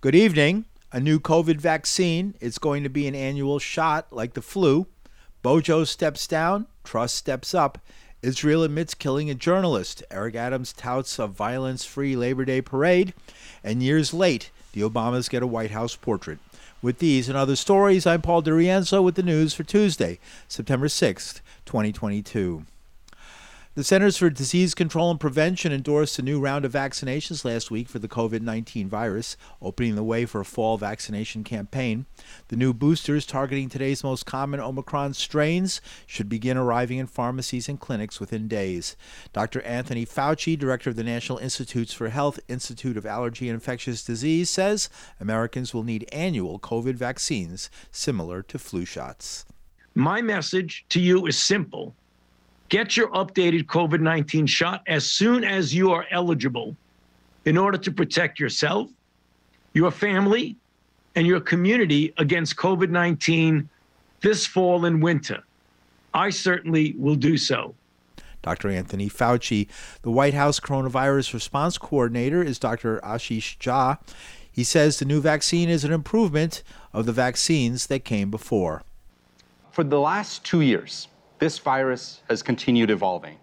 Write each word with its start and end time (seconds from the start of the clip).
Good 0.00 0.14
evening. 0.14 0.66
A 0.92 1.00
new 1.00 1.18
COVID 1.18 1.60
vaccine. 1.60 2.36
It's 2.40 2.58
going 2.58 2.84
to 2.84 2.88
be 2.88 3.08
an 3.08 3.16
annual 3.16 3.58
shot 3.58 4.06
like 4.12 4.34
the 4.34 4.42
flu. 4.42 4.86
Bojo 5.42 5.82
steps 5.82 6.28
down, 6.28 6.68
Truss 6.84 7.12
steps 7.12 7.52
up. 7.52 7.78
Israel 8.22 8.62
admits 8.62 8.94
killing 8.94 9.28
a 9.28 9.34
journalist. 9.34 10.04
Eric 10.08 10.36
Adams 10.36 10.72
touts 10.72 11.18
a 11.18 11.26
violence 11.26 11.84
free 11.84 12.14
Labor 12.14 12.44
Day 12.44 12.62
parade. 12.62 13.12
And 13.64 13.82
years 13.82 14.14
late, 14.14 14.52
the 14.72 14.82
Obamas 14.82 15.28
get 15.28 15.42
a 15.42 15.48
White 15.48 15.72
House 15.72 15.96
portrait. 15.96 16.38
With 16.80 17.00
these 17.00 17.28
and 17.28 17.36
other 17.36 17.56
stories, 17.56 18.06
I'm 18.06 18.22
Paul 18.22 18.44
DiRienzo 18.44 19.02
with 19.02 19.16
the 19.16 19.24
news 19.24 19.52
for 19.52 19.64
Tuesday, 19.64 20.20
September 20.46 20.86
6th, 20.86 21.40
2022. 21.66 22.64
The 23.78 23.84
Centers 23.84 24.16
for 24.16 24.28
Disease 24.28 24.74
Control 24.74 25.08
and 25.08 25.20
Prevention 25.20 25.70
endorsed 25.70 26.18
a 26.18 26.22
new 26.22 26.40
round 26.40 26.64
of 26.64 26.72
vaccinations 26.72 27.44
last 27.44 27.70
week 27.70 27.88
for 27.88 28.00
the 28.00 28.08
COVID 28.08 28.40
19 28.40 28.88
virus, 28.88 29.36
opening 29.62 29.94
the 29.94 30.02
way 30.02 30.26
for 30.26 30.40
a 30.40 30.44
fall 30.44 30.76
vaccination 30.76 31.44
campaign. 31.44 32.06
The 32.48 32.56
new 32.56 32.74
boosters 32.74 33.24
targeting 33.24 33.68
today's 33.68 34.02
most 34.02 34.26
common 34.26 34.58
Omicron 34.58 35.14
strains 35.14 35.80
should 36.08 36.28
begin 36.28 36.56
arriving 36.56 36.98
in 36.98 37.06
pharmacies 37.06 37.68
and 37.68 37.78
clinics 37.78 38.18
within 38.18 38.48
days. 38.48 38.96
Dr. 39.32 39.62
Anthony 39.62 40.04
Fauci, 40.04 40.58
director 40.58 40.90
of 40.90 40.96
the 40.96 41.04
National 41.04 41.38
Institutes 41.38 41.92
for 41.92 42.08
Health 42.08 42.40
Institute 42.48 42.96
of 42.96 43.06
Allergy 43.06 43.48
and 43.48 43.54
Infectious 43.54 44.02
Disease, 44.02 44.50
says 44.50 44.88
Americans 45.20 45.72
will 45.72 45.84
need 45.84 46.08
annual 46.10 46.58
COVID 46.58 46.96
vaccines 46.96 47.70
similar 47.92 48.42
to 48.42 48.58
flu 48.58 48.84
shots. 48.84 49.44
My 49.94 50.20
message 50.20 50.84
to 50.88 50.98
you 50.98 51.26
is 51.26 51.38
simple 51.38 51.94
Get 52.68 52.96
your 52.96 53.08
updated 53.08 53.64
COVID 53.64 54.00
19 54.00 54.46
shot 54.46 54.82
as 54.86 55.10
soon 55.10 55.44
as 55.44 55.74
you 55.74 55.90
are 55.92 56.06
eligible 56.10 56.76
in 57.44 57.56
order 57.56 57.78
to 57.78 57.90
protect 57.90 58.38
yourself, 58.38 58.90
your 59.72 59.90
family, 59.90 60.56
and 61.14 61.26
your 61.26 61.40
community 61.40 62.12
against 62.18 62.56
COVID 62.56 62.90
19 62.90 63.68
this 64.20 64.46
fall 64.46 64.84
and 64.84 65.02
winter. 65.02 65.42
I 66.12 66.30
certainly 66.30 66.94
will 66.98 67.14
do 67.14 67.36
so. 67.36 67.74
Dr. 68.42 68.68
Anthony 68.68 69.08
Fauci. 69.08 69.68
The 70.02 70.10
White 70.10 70.34
House 70.34 70.60
coronavirus 70.60 71.34
response 71.34 71.78
coordinator 71.78 72.42
is 72.42 72.58
Dr. 72.58 73.00
Ashish 73.02 73.58
Jha. 73.58 73.98
He 74.50 74.64
says 74.64 74.98
the 74.98 75.04
new 75.04 75.20
vaccine 75.20 75.68
is 75.68 75.84
an 75.84 75.92
improvement 75.92 76.62
of 76.92 77.06
the 77.06 77.12
vaccines 77.12 77.86
that 77.86 78.04
came 78.04 78.30
before. 78.30 78.82
For 79.70 79.84
the 79.84 80.00
last 80.00 80.44
two 80.44 80.60
years, 80.60 81.08
this 81.38 81.58
virus 81.58 82.22
has 82.28 82.42
continued 82.42 82.90
evolving, 82.90 83.38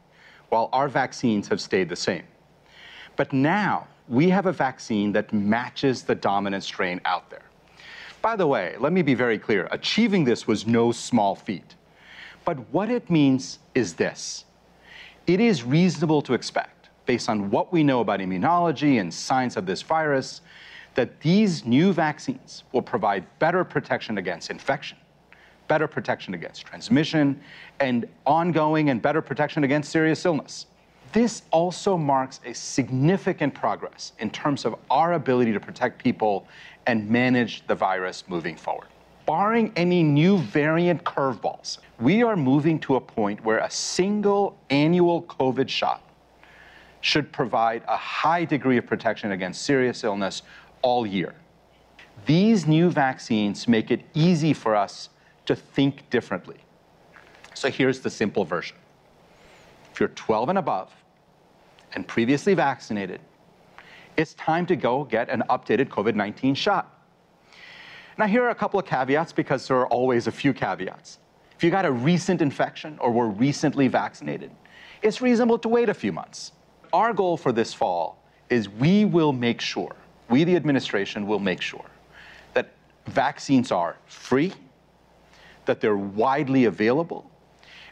while 0.50 0.70
our 0.74 0.88
vaccines 0.88 1.48
have 1.48 1.62
stayed 1.62 1.90
the 1.90 1.96
same. 1.96 2.24
But 3.16 3.32
now 3.32 3.88
we 4.08 4.30
have 4.30 4.46
a 4.46 4.52
vaccine 4.52 5.12
that 5.14 5.34
matches 5.34 6.04
the 6.04 6.16
dominant 6.16 6.64
strain 6.64 7.02
out 7.06 7.30
there. 7.30 7.46
By 8.22 8.36
the 8.36 8.48
way, 8.48 8.76
let 8.80 8.92
me 8.92 9.02
be 9.02 9.14
very 9.14 9.40
clear 9.40 9.68
achieving 9.72 10.24
this 10.24 10.48
was 10.48 10.68
no 10.68 10.92
small 10.92 11.36
feat. 11.36 11.76
But 12.44 12.58
what 12.72 12.90
it 12.90 13.10
means 13.10 13.60
is 13.74 13.94
this 13.94 14.46
it 15.26 15.40
is 15.40 15.64
reasonable 15.64 16.22
to 16.24 16.34
expect, 16.34 16.90
based 17.06 17.30
on 17.30 17.50
what 17.50 17.72
we 17.72 17.84
know 17.84 18.02
about 18.02 18.20
immunology 18.20 19.00
and 19.00 19.12
science 19.14 19.58
of 19.58 19.66
this 19.66 19.82
virus, 19.82 20.42
that 20.94 21.20
these 21.22 21.66
new 21.66 21.94
vaccines 21.94 22.64
will 22.72 22.82
provide 22.82 23.26
better 23.40 23.64
protection 23.64 24.18
against 24.18 24.50
infection 24.50 24.98
better 25.68 25.88
protection 25.88 26.34
against 26.34 26.66
transmission, 26.66 27.40
and 27.80 28.08
ongoing 28.26 28.90
and 28.90 29.02
better 29.02 29.22
protection 29.22 29.64
against 29.64 29.92
serious 29.92 30.26
illness. 30.26 30.68
This 31.12 31.44
also 31.52 31.98
marks 31.98 32.42
a 32.46 32.54
significant 32.54 33.54
progress 33.54 34.14
in 34.20 34.30
terms 34.30 34.66
of 34.66 34.76
our 34.90 35.14
ability 35.14 35.54
to 35.54 35.60
protect 35.60 36.04
people 36.04 36.48
and 36.88 37.10
manage 37.10 37.66
the 37.68 37.76
virus 37.76 38.26
moving 38.28 38.56
forward. 38.56 38.88
Barring 39.26 39.72
any 39.76 40.04
new 40.04 40.38
variant 40.38 41.04
curveballs, 41.04 41.80
we 42.00 42.22
are 42.22 42.36
moving 42.36 42.80
to 42.80 42.96
a 42.96 43.02
point 43.02 43.44
where 43.44 43.60
a 43.60 43.72
single 43.72 44.58
annual 44.70 45.24
COVID 45.24 45.70
shot 45.70 46.02
should 47.02 47.32
provide 47.32 47.84
a 47.88 47.98
high 47.98 48.46
degree 48.46 48.78
of 48.78 48.86
protection 48.86 49.32
against 49.32 49.62
serious 49.62 50.04
illness 50.04 50.42
all 50.82 51.08
year. 51.08 51.34
These 52.26 52.68
new 52.68 52.90
vaccines 52.90 53.68
make 53.68 53.90
it 53.90 54.02
easy 54.14 54.54
for 54.54 54.76
us 54.76 55.10
to 55.46 55.56
think 55.56 56.10
differently. 56.10 56.58
So 57.54 57.70
here's 57.70 58.00
the 58.00 58.10
simple 58.10 58.44
version. 58.44 58.78
If 59.94 60.00
you're 60.00 60.10
12 60.10 60.50
and 60.50 60.58
above 60.58 60.92
and 61.94 62.08
previously 62.08 62.54
vaccinated, 62.54 63.22
it's 64.18 64.34
time 64.34 64.66
to 64.68 64.76
go 64.76 65.04
get 65.04 65.30
an 65.30 65.44
updated 65.50 65.88
COVID 65.88 66.16
19 66.16 66.56
shot. 66.56 66.92
Now, 68.18 68.28
here 68.28 68.44
are 68.44 68.50
a 68.50 68.56
couple 68.56 68.80
of 68.80 68.86
caveats 68.86 69.34
because 69.34 69.68
there 69.68 69.78
are 69.78 69.88
always 69.88 70.28
a 70.28 70.32
few 70.32 70.54
caveats. 70.54 71.20
If 71.58 71.64
you 71.64 71.72
got 71.72 71.86
a 71.86 71.92
recent 71.92 72.42
infection 72.42 72.98
or 73.00 73.12
were 73.12 73.30
recently 73.30 73.88
vaccinated, 73.88 74.52
it's 75.02 75.22
reasonable 75.22 75.58
to 75.60 75.70
wait 75.70 75.90
a 75.90 75.94
few 75.94 76.12
months. 76.12 76.54
Our 76.94 77.14
goal 77.14 77.38
for 77.38 77.52
this 77.52 77.74
fall 77.74 78.24
is 78.50 78.70
we 78.70 79.06
will 79.06 79.34
make 79.34 79.60
sure, 79.60 79.96
we, 80.30 80.44
the 80.44 80.56
administration, 80.56 81.28
will 81.28 81.40
make 81.40 81.62
sure 81.62 81.86
that 82.54 82.72
vaccines 83.08 83.72
are 83.72 83.98
free 84.06 84.54
that 85.66 85.82
they're 85.82 85.98
widely 85.98 86.66
available, 86.66 87.30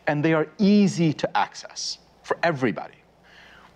and 0.07 0.23
they 0.23 0.33
are 0.33 0.47
easy 0.57 1.13
to 1.13 1.37
access 1.37 1.99
for 2.23 2.37
everybody. 2.43 2.95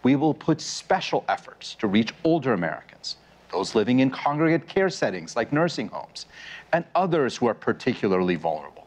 We 0.03 0.15
will 0.15 0.33
put 0.33 0.61
special 0.61 1.25
efforts 1.27 1.75
to 1.75 1.87
reach 1.87 2.13
older 2.23 2.53
Americans, 2.53 3.17
those 3.51 3.75
living 3.75 3.99
in 3.99 4.09
congregate 4.09 4.67
care 4.67 4.89
settings 4.89 5.35
like 5.35 5.51
nursing 5.51 5.89
homes, 5.89 6.25
and 6.73 6.85
others 6.95 7.37
who 7.37 7.47
are 7.47 7.53
particularly 7.53 8.35
vulnerable. 8.35 8.86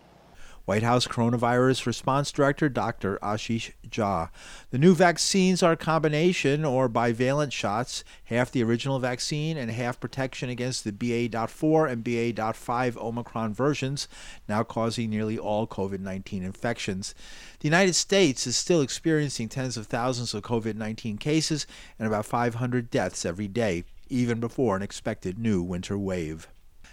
White 0.67 0.83
House 0.83 1.07
Coronavirus 1.07 1.87
Response 1.87 2.31
Director 2.31 2.69
Dr. 2.69 3.19
Ashish 3.23 3.73
Jha. 3.89 4.31
The 4.71 4.79
new 4.79 4.95
vaccines 4.95 5.63
are 5.63 5.75
combination 5.75 6.65
or 6.65 6.89
bivalent 6.89 7.53
shots, 7.53 8.05
half 8.25 8.53
the 8.53 8.63
original 8.63 8.99
vaccine 8.99 9.57
and 9.57 9.71
half 9.71 9.99
protection 9.99 10.51
against 10.51 10.85
the 10.85 10.93
BA.4 10.93 11.91
and 11.91 12.05
BA.5 12.05 12.97
Omicron 12.97 13.55
versions, 13.55 14.07
now 14.49 14.63
causing 14.63 15.11
nearly 15.11 15.39
all 15.39 15.67
COVID 15.67 16.01
19 16.01 16.43
infections. 16.43 17.15
The 17.61 17.69
United 17.69 17.95
States 17.95 18.47
is 18.47 18.57
still 18.57 18.83
experiencing 18.83 19.49
tens 19.49 19.77
of 19.77 19.87
thousands 19.87 20.35
of 20.35 20.43
COVID 20.43 20.77
19 20.77 21.19
cases 21.19 21.67
and 21.99 22.07
about 22.07 22.27
500 22.27 22.91
deaths 22.91 23.25
every 23.25 23.49
day, 23.49 23.85
even 24.09 24.41
before 24.41 24.77
an 24.77 24.83
expected 24.83 25.39
new 25.39 25.63
winter 25.63 25.97
wave. 25.97 26.49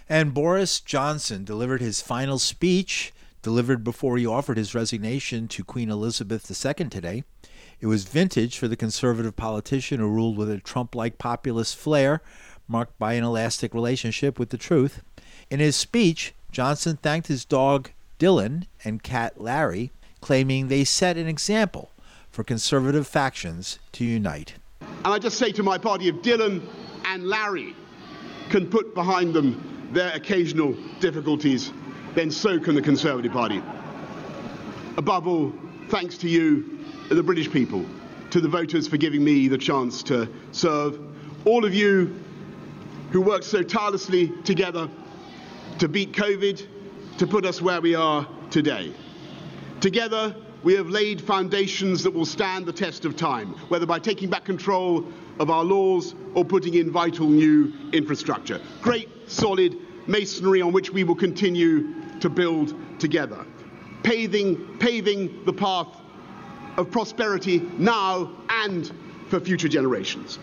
And 0.08 0.32
Boris 0.32 0.80
Johnson 0.80 1.44
delivered 1.44 1.82
his 1.82 2.00
final 2.00 2.38
speech 2.38 3.12
delivered 3.42 3.84
before 3.84 4.16
he 4.16 4.26
offered 4.26 4.56
his 4.56 4.74
resignation 4.74 5.48
to 5.48 5.64
Queen 5.64 5.90
Elizabeth 5.90 6.50
II 6.50 6.88
today. 6.88 7.24
It 7.80 7.86
was 7.86 8.04
vintage 8.04 8.58
for 8.58 8.66
the 8.68 8.76
conservative 8.76 9.36
politician 9.36 10.00
who 10.00 10.08
ruled 10.08 10.36
with 10.36 10.50
a 10.50 10.58
Trump 10.58 10.94
like 10.94 11.18
populist 11.18 11.76
flair, 11.76 12.22
marked 12.66 12.98
by 12.98 13.14
an 13.14 13.24
elastic 13.24 13.72
relationship 13.72 14.38
with 14.38 14.50
the 14.50 14.58
truth. 14.58 15.02
In 15.50 15.60
his 15.60 15.76
speech, 15.76 16.34
Johnson 16.50 16.96
thanked 16.96 17.28
his 17.28 17.44
dog 17.44 17.90
Dylan 18.18 18.64
and 18.84 19.02
cat 19.02 19.40
Larry, 19.40 19.92
claiming 20.20 20.68
they 20.68 20.84
set 20.84 21.16
an 21.16 21.28
example 21.28 21.90
for 22.30 22.42
conservative 22.42 23.06
factions 23.06 23.78
to 23.92 24.04
unite. 24.04 24.54
And 24.80 25.14
I 25.14 25.18
just 25.18 25.38
say 25.38 25.52
to 25.52 25.62
my 25.62 25.78
party, 25.78 26.08
if 26.08 26.16
Dylan 26.16 26.62
and 27.04 27.26
Larry 27.26 27.74
can 28.50 28.68
put 28.68 28.94
behind 28.94 29.34
them 29.34 29.88
their 29.92 30.12
occasional 30.14 30.76
difficulties, 31.00 31.72
then 32.18 32.32
so 32.32 32.58
can 32.58 32.74
the 32.74 32.82
Conservative 32.82 33.30
Party. 33.30 33.62
Above 34.96 35.28
all, 35.28 35.52
thanks 35.88 36.18
to 36.18 36.28
you, 36.28 36.80
the 37.10 37.22
British 37.22 37.48
people, 37.48 37.86
to 38.30 38.40
the 38.40 38.48
voters 38.48 38.88
for 38.88 38.96
giving 38.96 39.22
me 39.22 39.46
the 39.46 39.56
chance 39.56 40.02
to 40.02 40.28
serve, 40.50 40.98
all 41.44 41.64
of 41.64 41.72
you 41.72 42.12
who 43.12 43.20
worked 43.20 43.44
so 43.44 43.62
tirelessly 43.62 44.30
together 44.42 44.90
to 45.78 45.86
beat 45.86 46.10
COVID, 46.10 46.66
to 47.18 47.26
put 47.28 47.46
us 47.46 47.62
where 47.62 47.80
we 47.80 47.94
are 47.94 48.26
today. 48.50 48.92
Together, 49.80 50.34
we 50.64 50.74
have 50.74 50.88
laid 50.88 51.20
foundations 51.20 52.02
that 52.02 52.10
will 52.10 52.26
stand 52.26 52.66
the 52.66 52.72
test 52.72 53.04
of 53.04 53.14
time, 53.14 53.50
whether 53.68 53.86
by 53.86 54.00
taking 54.00 54.28
back 54.28 54.44
control 54.44 55.06
of 55.38 55.50
our 55.50 55.62
laws 55.62 56.16
or 56.34 56.44
putting 56.44 56.74
in 56.74 56.90
vital 56.90 57.28
new 57.28 57.72
infrastructure. 57.92 58.60
Great, 58.82 59.08
solid 59.30 59.76
masonry 60.08 60.60
on 60.60 60.72
which 60.72 60.90
we 60.90 61.04
will 61.04 61.14
continue 61.14 61.94
to 62.20 62.28
build 62.28 62.74
together, 62.98 63.44
paving, 64.02 64.78
paving 64.78 65.44
the 65.44 65.52
path 65.52 65.88
of 66.76 66.90
prosperity 66.90 67.58
now 67.78 68.30
and 68.48 68.92
for 69.28 69.40
future 69.40 69.68
generations. 69.68 70.38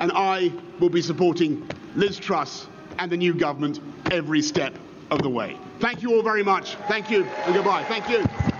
And 0.00 0.12
I 0.14 0.52
will 0.80 0.90
be 0.90 1.02
supporting 1.02 1.68
Liz 1.94 2.18
Truss 2.18 2.68
and 2.98 3.10
the 3.10 3.16
new 3.16 3.34
government 3.34 3.80
every 4.10 4.42
step 4.42 4.74
of 5.10 5.22
the 5.22 5.30
way. 5.30 5.56
Thank 5.80 6.02
you 6.02 6.14
all 6.14 6.22
very 6.22 6.42
much. 6.42 6.74
Thank 6.88 7.10
you 7.10 7.24
and 7.24 7.54
goodbye. 7.54 7.84
Thank 7.84 8.08
you. 8.08 8.57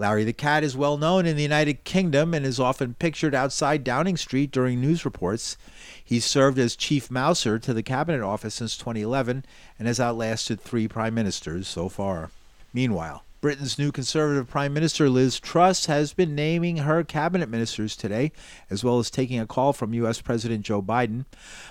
Larry 0.00 0.24
the 0.24 0.32
Cat 0.32 0.64
is 0.64 0.78
well 0.78 0.96
known 0.96 1.26
in 1.26 1.36
the 1.36 1.42
United 1.42 1.84
Kingdom 1.84 2.32
and 2.32 2.46
is 2.46 2.58
often 2.58 2.94
pictured 2.94 3.34
outside 3.34 3.84
Downing 3.84 4.16
Street 4.16 4.50
during 4.50 4.80
news 4.80 5.04
reports. 5.04 5.58
He's 6.02 6.24
served 6.24 6.58
as 6.58 6.74
chief 6.74 7.10
mouser 7.10 7.58
to 7.58 7.74
the 7.74 7.82
Cabinet 7.82 8.22
Office 8.22 8.54
since 8.54 8.78
2011 8.78 9.44
and 9.78 9.86
has 9.86 10.00
outlasted 10.00 10.58
three 10.58 10.88
prime 10.88 11.12
ministers 11.12 11.68
so 11.68 11.90
far. 11.90 12.30
Meanwhile, 12.72 13.24
Britain's 13.40 13.78
new 13.78 13.90
Conservative 13.90 14.48
Prime 14.48 14.74
Minister 14.74 15.08
Liz 15.08 15.40
Truss 15.40 15.86
has 15.86 16.12
been 16.12 16.34
naming 16.34 16.76
her 16.76 17.02
cabinet 17.02 17.48
ministers 17.48 17.96
today, 17.96 18.32
as 18.68 18.84
well 18.84 18.98
as 18.98 19.10
taking 19.10 19.40
a 19.40 19.46
call 19.46 19.72
from 19.72 19.94
U.S. 19.94 20.20
President 20.20 20.62
Joe 20.62 20.82
Biden. 20.82 21.24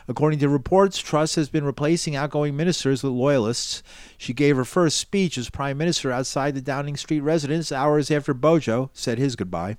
According 0.07 0.39
to 0.39 0.50
reports, 0.50 0.98
Truss 0.98 1.36
has 1.36 1.48
been 1.48 1.63
replacing 1.63 2.16
outgoing 2.16 2.57
ministers 2.57 3.04
with 3.04 3.13
loyalists. 3.13 3.83
She 4.18 4.33
gave 4.33 4.56
her 4.56 4.66
first 4.66 4.98
speech 4.98 5.38
as 5.38 5.51
Prime 5.51 5.77
Minister 5.77 6.12
outside 6.12 6.56
the 6.56 6.62
Downing 6.62 6.98
Street 6.98 7.21
residence 7.21 7.71
hours 7.71 8.10
after 8.10 8.33
Bojo 8.33 8.89
said 8.94 9.19
his 9.19 9.36
goodbye. 9.36 9.77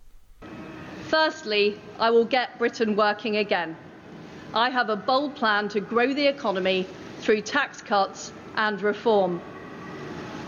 Firstly, 1.08 1.76
I 1.98 2.10
will 2.10 2.24
get 2.24 2.56
Britain 2.56 2.94
working 2.94 3.38
again. 3.38 3.76
I 4.54 4.70
have 4.70 4.90
a 4.90 4.96
bold 4.96 5.34
plan 5.34 5.68
to 5.70 5.80
grow 5.80 6.14
the 6.14 6.28
economy 6.28 6.86
through 7.18 7.42
tax 7.42 7.82
cuts 7.82 8.32
and 8.54 8.80
reform. 8.80 9.40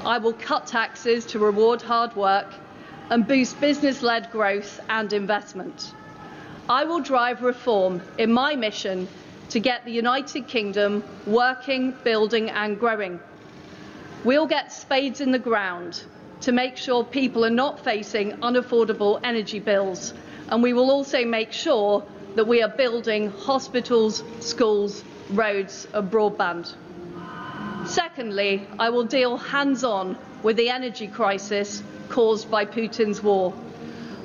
I 0.05 0.19
will 0.19 0.33
cut 0.33 0.67
taxes 0.67 1.25
to 1.27 1.39
reward 1.39 1.81
hard 1.81 2.17
work 2.17 2.49
and 3.11 3.27
boost 3.27 3.61
business 3.61 4.03
led 4.03 4.33
growth 4.33 4.81
and 4.89 5.13
investment. 5.13 5.95
I 6.69 6.85
will 6.85 7.01
drive 7.01 7.43
reform 7.43 8.03
in 8.19 8.33
my 8.33 8.57
mission 8.57 9.07
to 9.51 9.61
get 9.61 9.85
the 9.85 9.93
United 9.93 10.49
Kingdom 10.49 11.05
working, 11.25 11.95
building, 12.03 12.51
and 12.51 12.81
growing. 12.81 13.21
We'll 14.25 14.47
get 14.47 14.73
spades 14.73 15.21
in 15.21 15.31
the 15.31 15.39
ground 15.39 16.03
to 16.41 16.51
make 16.51 16.77
sure 16.77 17.05
people 17.05 17.45
are 17.45 17.51
not 17.51 17.85
facing 17.85 18.33
unaffordable 18.39 19.21
energy 19.23 19.61
bills, 19.61 20.15
and 20.49 20.65
we 20.65 20.73
will 20.73 20.91
also 20.91 21.25
make 21.25 21.53
sure 21.53 22.05
that 22.35 22.49
we 22.49 22.61
are 22.61 22.69
building 22.69 23.31
hospitals, 23.31 24.25
schools, 24.41 25.05
roads, 25.31 25.87
and 25.93 26.11
broadband. 26.11 26.75
Secondly, 27.87 28.67
I 28.79 28.90
will 28.90 29.05
deal 29.05 29.37
hands 29.37 29.84
on 29.84 30.17
with 30.43 30.56
the 30.56 30.70
energy 30.70 31.08
crisis 31.08 31.82
caused 32.08 32.50
by 32.50 32.64
Putin's 32.64 33.23
war. 33.23 33.52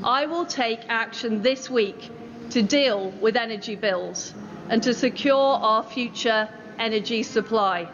I 0.04 0.26
will 0.26 0.46
take 0.46 0.82
action 0.90 1.42
this 1.42 1.70
week 1.70 2.10
to 2.52 2.62
deal 2.62 3.12
with 3.20 3.36
energy 3.36 3.76
bills 3.76 4.34
and 4.70 4.82
to 4.84 4.94
secure 4.94 5.36
our 5.36 5.84
future 5.84 6.50
energy 6.78 7.24
supply. 7.24 7.88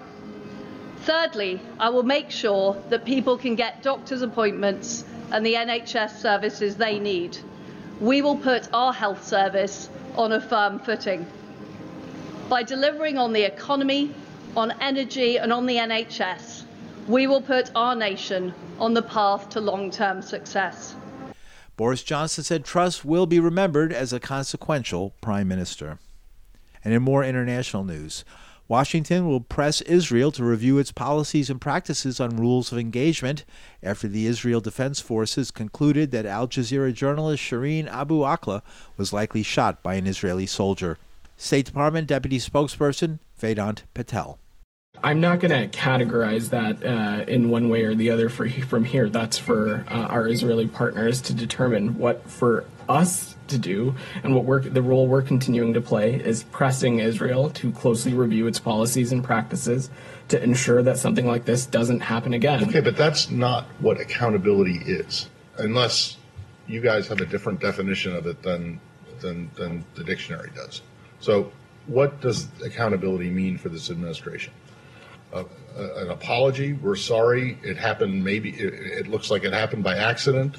Thirdly, 0.98 1.62
I 1.80 1.90
will 1.90 2.04
make 2.04 2.30
sure 2.30 2.82
that 2.90 3.06
people 3.06 3.38
can 3.38 3.56
get 3.56 3.84
doctor's 3.84 4.22
appointments 4.22 5.04
and 5.32 5.46
the 5.46 5.54
NHS 5.54 6.20
services 6.20 6.76
they 6.76 7.00
need. 7.00 7.38
We 8.00 8.22
will 8.22 8.38
put 8.38 8.70
our 8.74 8.94
health 8.94 9.26
service 9.26 9.90
on 10.16 10.32
a 10.32 10.42
firm 10.42 10.80
footing. 10.80 11.26
By 12.50 12.64
delivering 12.64 13.18
on 13.18 13.34
the 13.34 13.44
economy, 13.44 14.14
on 14.56 14.72
energy 14.82 15.38
and 15.38 15.52
on 15.52 15.66
the 15.66 15.78
NHS, 15.78 16.64
we 17.08 17.28
will 17.28 17.42
put 17.42 17.72
our 17.76 17.96
nation 17.96 18.54
on 18.80 18.94
the 18.94 19.02
path 19.02 19.50
to 19.50 19.62
long 19.62 19.92
term 19.92 20.22
success. 20.22 20.96
Boris 21.76 22.04
Johnson 22.04 22.44
said 22.44 22.64
Truss 22.64 23.04
will 23.04 23.26
be 23.26 23.40
remembered 23.40 23.92
as 23.92 24.14
a 24.14 24.20
consequential 24.20 25.14
prime 25.22 25.48
minister. 25.48 25.98
And 26.84 26.94
in 26.94 27.02
more 27.02 27.24
international 27.24 27.84
news, 27.84 28.24
Washington 28.68 29.28
will 29.28 29.42
press 29.42 29.82
Israel 29.82 30.32
to 30.32 30.44
review 30.44 30.78
its 30.78 30.92
policies 30.92 31.50
and 31.50 31.60
practices 31.60 32.20
on 32.20 32.38
rules 32.38 32.72
of 32.72 32.78
engagement 32.78 33.44
after 33.82 34.08
the 34.08 34.26
Israel 34.26 34.62
Defense 34.62 35.00
Forces 35.00 35.52
concluded 35.52 36.12
that 36.12 36.26
Al 36.26 36.48
Jazeera 36.48 36.94
journalist 36.94 37.44
Shireen 37.44 37.88
Abu 37.88 38.20
Akleh 38.20 38.62
was 38.96 39.12
likely 39.12 39.44
shot 39.44 39.84
by 39.84 39.96
an 39.96 40.08
Israeli 40.08 40.46
soldier. 40.46 40.98
State 41.36 41.66
Department 41.66 42.08
Deputy 42.08 42.38
Spokesperson 42.38 43.20
Vedant 43.40 43.84
Patel. 43.94 44.40
I'm 45.04 45.20
not 45.20 45.42
going 45.42 45.52
to 45.52 45.78
categorize 45.78 46.50
that 46.52 46.82
uh, 46.86 47.26
in 47.30 47.50
one 47.50 47.68
way 47.68 47.84
or 47.84 47.94
the 47.94 48.10
other 48.10 48.30
for, 48.30 48.50
from 48.50 48.86
here. 48.86 49.10
That's 49.10 49.38
for 49.38 49.84
uh, 49.90 49.94
our 49.94 50.30
Israeli 50.30 50.68
partners 50.68 51.22
to 51.24 51.34
determine 51.34 51.98
what 51.98 52.30
for 52.30 52.64
us 52.88 53.36
to 53.48 53.58
do 53.58 53.96
and 54.24 54.34
what 54.34 54.46
we're, 54.46 54.62
the 54.62 54.82
role 54.82 55.08
we're 55.08 55.22
continuing 55.22 55.74
to 55.74 55.82
play 55.82 56.16
is 56.16 56.44
pressing 56.44 57.00
Israel 57.00 57.50
to 57.50 57.72
closely 57.74 58.14
review 58.14 58.48
its 58.48 58.60
policies 58.60 59.12
and 59.12 59.24
practices 59.24 59.90
to 60.30 60.42
ensure 60.42 60.82
that 60.84 60.98
something 60.98 61.28
like 61.28 61.44
this 61.44 61.66
doesn't 61.66 62.00
happen 62.00 62.34
again. 62.34 62.64
Okay, 62.64 62.80
but 62.80 62.96
that's 62.96 63.30
not 63.30 63.66
what 63.80 64.00
accountability 64.00 64.78
is, 64.86 65.30
unless 65.58 66.18
you 66.66 66.80
guys 66.80 67.10
have 67.10 67.20
a 67.20 67.26
different 67.26 67.60
definition 67.60 68.16
of 68.16 68.26
it 68.26 68.42
than 68.42 68.80
than, 69.20 69.50
than 69.56 69.86
the 69.96 70.04
dictionary 70.04 70.50
does. 70.56 70.82
So, 71.20 71.52
what 71.88 72.22
does 72.22 72.48
accountability 72.64 73.30
mean 73.30 73.58
for 73.58 73.70
this 73.70 73.90
administration? 73.92 74.54
A, 75.34 75.46
an 75.76 76.10
apology. 76.10 76.74
We're 76.74 76.96
sorry. 76.96 77.58
It 77.64 77.78
happened. 77.78 78.24
Maybe 78.24 78.52
it, 78.52 78.74
it, 78.74 79.08
looks 79.08 79.32
like 79.32 79.44
it 79.44 79.54
happened 79.54 79.84
by 79.84 79.98
accident. 79.98 80.58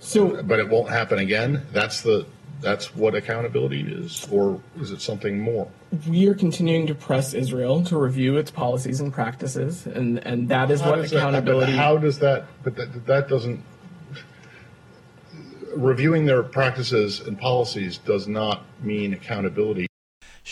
So, 0.00 0.42
but 0.42 0.58
it 0.58 0.68
won't 0.68 0.90
happen 0.90 1.18
again. 1.18 1.66
That's 1.72 2.02
the 2.02 2.26
that's 2.60 2.94
what 2.94 3.14
accountability 3.14 3.82
is, 3.82 4.26
or 4.30 4.60
is 4.80 4.90
it 4.90 5.00
something 5.00 5.38
more? 5.38 5.68
We 6.08 6.28
are 6.28 6.34
continuing 6.34 6.86
to 6.86 6.94
press 6.94 7.34
Israel 7.34 7.84
to 7.84 7.96
review 7.96 8.36
its 8.36 8.50
policies 8.50 9.00
and 9.00 9.12
practices, 9.12 9.86
and 9.86 10.18
and 10.26 10.48
that 10.48 10.70
is 10.70 10.80
how 10.80 10.90
what 10.90 11.04
accountability. 11.04 11.72
That, 11.72 11.78
how 11.78 11.96
does 11.98 12.18
that? 12.20 12.46
But 12.62 12.76
that, 12.76 13.06
that 13.06 13.28
doesn't. 13.28 13.62
Reviewing 15.76 16.24
their 16.24 16.42
practices 16.42 17.20
and 17.20 17.38
policies 17.38 17.98
does 17.98 18.28
not 18.28 18.62
mean 18.80 19.12
accountability. 19.12 19.88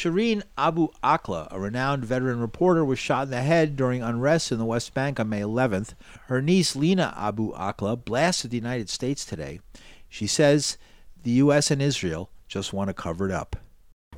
Shireen 0.02 0.42
Abu 0.58 0.88
Akleh, 1.04 1.46
a 1.52 1.60
renowned 1.60 2.04
veteran 2.04 2.40
reporter, 2.40 2.84
was 2.84 2.98
shot 2.98 3.28
in 3.28 3.30
the 3.30 3.40
head 3.40 3.76
during 3.76 4.02
unrest 4.02 4.50
in 4.50 4.58
the 4.58 4.64
West 4.64 4.94
Bank 4.94 5.20
on 5.20 5.28
May 5.28 5.42
11th. 5.42 5.94
Her 6.26 6.42
niece, 6.42 6.74
Lena 6.74 7.14
Abu 7.16 7.52
Akleh, 7.52 8.04
blasted 8.04 8.50
the 8.50 8.56
United 8.56 8.90
States 8.90 9.24
today. 9.24 9.60
She 10.08 10.26
says 10.26 10.76
the 11.22 11.30
U.S. 11.42 11.70
and 11.70 11.80
Israel 11.80 12.30
just 12.48 12.72
want 12.72 12.88
to 12.88 12.94
cover 12.94 13.26
it 13.26 13.32
up. 13.32 13.54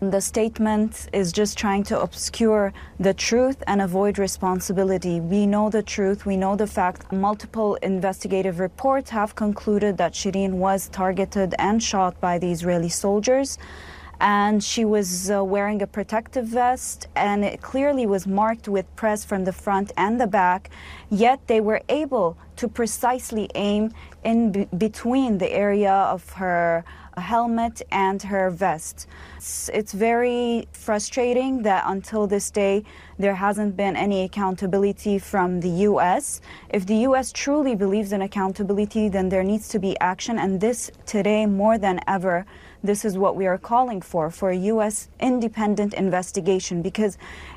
The 0.01 0.21
statement 0.21 1.07
is 1.13 1.33
just 1.33 1.59
trying 1.59 1.83
to 1.85 2.01
obscure 2.01 2.73
the 2.99 3.13
truth 3.13 3.63
and 3.67 3.83
avoid 3.83 4.19
responsibility. 4.19 5.21
We 5.21 5.47
know 5.47 5.69
the 5.69 5.83
truth, 5.83 6.25
we 6.25 6.39
know 6.39 6.57
the 6.57 6.67
fact. 6.67 7.13
Multiple 7.13 7.75
investigative 7.83 8.59
reports 8.59 9.11
have 9.11 9.35
concluded 9.35 9.99
that 9.99 10.15
Shireen 10.15 10.55
was 10.55 10.89
targeted 10.89 11.55
and 11.59 11.83
shot 11.83 12.19
by 12.23 12.39
the 12.39 12.51
Israeli 12.51 12.89
soldiers 12.89 13.59
and 14.21 14.63
she 14.63 14.85
was 14.85 15.31
uh, 15.31 15.43
wearing 15.43 15.83
a 15.83 15.87
protective 15.87 16.47
vest 16.47 17.09
and 17.17 17.45
it 17.45 17.61
clearly 17.61 18.07
was 18.07 18.27
marked 18.27 18.69
with 18.69 18.87
press 18.97 19.25
from 19.25 19.45
the 19.45 19.53
front 19.53 19.93
and 19.97 20.21
the 20.21 20.27
back 20.27 20.71
yet 21.11 21.47
they 21.47 21.61
were 21.61 21.81
able 21.89 22.37
to 22.57 22.69
precisely 22.69 23.49
aim 23.55 23.93
in 24.23 24.53
b- 24.53 24.69
between 24.77 25.39
the 25.39 25.51
area 25.51 25.93
of 25.93 26.29
her 26.35 26.85
helmet 27.17 27.83
and 27.93 28.23
her 28.23 28.51
vest. 28.51 29.07
It's, 29.37 29.69
it's 29.73 29.93
very 29.93 30.67
frustrating 30.73 31.63
that 31.63 31.85
until 31.87 32.27
this 32.27 32.51
day 32.51 32.85
there 33.19 33.35
hasn't 33.35 33.77
been 33.77 33.97
any 33.97 34.25
accountability 34.25 35.19
from 35.19 35.61
the 35.61 35.71
US 35.89 36.41
if 36.71 36.87
the 36.87 36.97
US 37.09 37.33
truly 37.33 37.75
believes 37.75 38.13
in 38.13 38.23
accountability 38.23 39.09
then 39.09 39.29
there 39.29 39.45
needs 39.45 39.69
to 39.69 39.79
be 39.79 39.99
action 40.01 40.39
and 40.39 40.61
this 40.61 40.91
today 41.07 41.47
more 41.47 41.79
than 41.79 42.01
ever 42.07 42.47
this 42.85 43.05
is 43.05 43.17
what 43.17 43.35
we 43.35 43.47
are 43.47 43.57
calling 43.57 44.03
for 44.03 44.31
for 44.31 44.51
a 44.51 44.57
U.S. 44.57 45.09
independent 45.19 45.95
investigation 45.95 46.83
because 46.83 47.17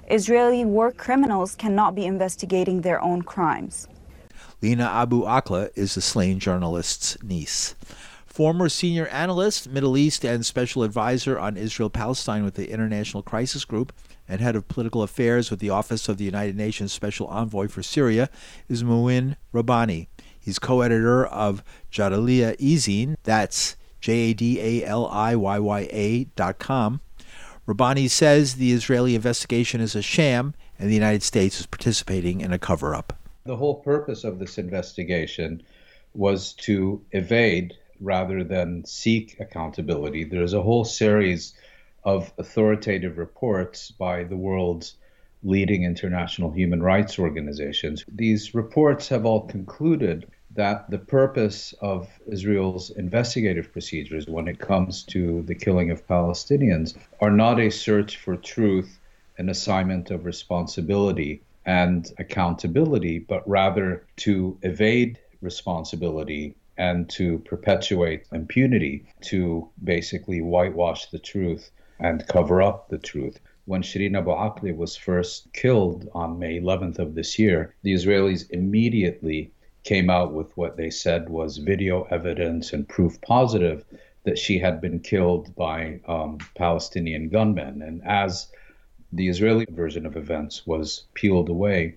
Israeli 0.10 0.64
war 0.64 0.92
criminals 0.92 1.54
cannot 1.54 1.94
be 1.94 2.06
investigating 2.06 2.82
their 2.82 3.02
own 3.02 3.22
crimes. 3.22 3.90
Lena 4.62 4.86
Abu 4.86 5.24
Akleh 5.24 5.70
is 5.76 5.96
the 5.96 6.02
slain 6.02 6.40
journalist's 6.40 7.22
niece. 7.22 7.76
Former 8.26 8.70
senior 8.70 9.08
analyst, 9.08 9.70
Middle 9.70 9.98
East, 9.98 10.24
and 10.24 10.46
special 10.46 10.84
advisor 10.84 11.38
on 11.38 11.58
Israel 11.58 11.90
Palestine 11.90 12.44
with 12.44 12.54
the 12.54 12.72
International 12.72 13.22
Crisis 13.22 13.66
Group, 13.66 13.92
and 14.30 14.42
head 14.42 14.56
of 14.56 14.68
political 14.68 15.04
affairs 15.04 15.50
with 15.52 15.60
the 15.60 15.70
Office 15.70 16.08
of 16.08 16.18
the 16.18 16.26
United 16.26 16.56
Nations 16.56 16.94
Special 16.94 17.28
Envoy 17.28 17.68
for 17.68 17.84
Syria 17.84 18.30
is 18.70 18.84
Mouin 18.84 19.36
Rabbani. 19.52 20.08
He's 20.40 20.60
co 20.60 20.82
editor 20.82 21.26
of 21.26 21.64
Jadaliyya 21.92 22.58
Ezine, 22.58 23.16
that's 23.24 23.76
J 24.02 24.14
A 24.14 24.34
D 24.34 24.60
A 24.60 24.86
L 24.86 25.08
I 25.08 25.36
Y 25.36 25.60
Y 25.60 25.88
A 25.92 26.24
dot 26.36 26.60
com. 26.60 27.02
Rabbani 27.66 28.08
says 28.08 28.56
the 28.56 28.72
Israeli 28.72 29.14
investigation 29.14 29.82
is 29.82 29.96
a 29.96 30.02
sham 30.02 30.54
and 30.80 30.90
the 30.90 30.94
United 30.96 31.24
States 31.24 31.60
is 31.60 31.66
participating 31.66 32.42
in 32.42 32.54
a 32.54 32.60
cover 32.60 32.96
up. 32.96 33.14
The 33.46 33.58
whole 33.58 33.76
purpose 33.76 34.24
of 34.24 34.40
this 34.40 34.58
investigation 34.58 35.64
was 36.14 36.54
to 36.54 37.02
evade 37.12 37.74
rather 38.00 38.44
than 38.44 38.86
seek 38.86 39.40
accountability. 39.40 40.24
There's 40.24 40.54
a 40.54 40.62
whole 40.62 40.86
series 40.86 41.54
of 42.04 42.32
authoritative 42.38 43.18
reports 43.18 43.92
by 43.92 44.24
the 44.24 44.38
world's 44.38 44.96
leading 45.44 45.84
international 45.84 46.52
human 46.52 46.82
rights 46.82 47.20
organizations. 47.20 48.06
These 48.08 48.56
reports 48.56 49.10
have 49.10 49.26
all 49.26 49.42
concluded 49.42 50.28
that 50.58 50.90
the 50.90 50.98
purpose 50.98 51.72
of 51.82 52.10
Israel's 52.26 52.90
investigative 52.90 53.72
procedures 53.72 54.26
when 54.26 54.48
it 54.48 54.58
comes 54.58 55.04
to 55.04 55.44
the 55.44 55.54
killing 55.54 55.92
of 55.92 56.08
Palestinians 56.08 56.98
are 57.22 57.30
not 57.30 57.60
a 57.60 57.70
search 57.70 58.18
for 58.18 58.36
truth, 58.36 59.00
an 59.38 59.50
assignment 59.50 60.10
of 60.10 60.26
responsibility 60.26 61.44
and 61.68 62.12
accountability, 62.18 63.20
but 63.20 63.48
rather 63.48 64.04
to 64.16 64.58
evade 64.64 65.20
responsibility 65.42 66.56
and 66.76 67.08
to 67.08 67.38
perpetuate 67.40 68.26
impunity, 68.32 69.06
to 69.22 69.70
basically 69.84 70.42
whitewash 70.42 71.06
the 71.12 71.20
truth 71.20 71.70
and 72.00 72.28
cover 72.28 72.64
up 72.64 72.90
the 72.90 72.98
truth. 72.98 73.40
When 73.66 73.84
Shireen 73.84 74.18
Abu 74.18 74.32
Akleh 74.32 74.76
was 74.76 74.96
first 74.96 75.54
killed 75.54 76.10
on 76.16 76.40
May 76.40 76.60
11th 76.60 76.98
of 76.98 77.14
this 77.14 77.38
year, 77.38 77.76
the 77.84 77.94
Israelis 77.94 78.50
immediately 78.50 79.52
came 79.88 80.10
out 80.10 80.34
with 80.34 80.52
what 80.58 80.76
they 80.76 80.90
said 80.90 81.30
was 81.30 81.60
video 81.60 82.04
evidence 82.12 82.74
and 82.74 82.90
proof 82.90 83.22
positive 83.22 83.86
that 84.26 84.38
she 84.38 84.60
had 84.60 84.82
been 84.82 85.00
killed 85.00 85.56
by 85.56 85.98
um, 86.10 86.38
Palestinian 86.56 87.30
gunmen. 87.30 87.82
And 87.82 88.02
as 88.04 88.52
the 89.14 89.30
Israeli 89.30 89.66
version 89.70 90.06
of 90.06 90.18
events 90.18 90.68
was 90.68 91.06
peeled 91.14 91.48
away 91.48 91.96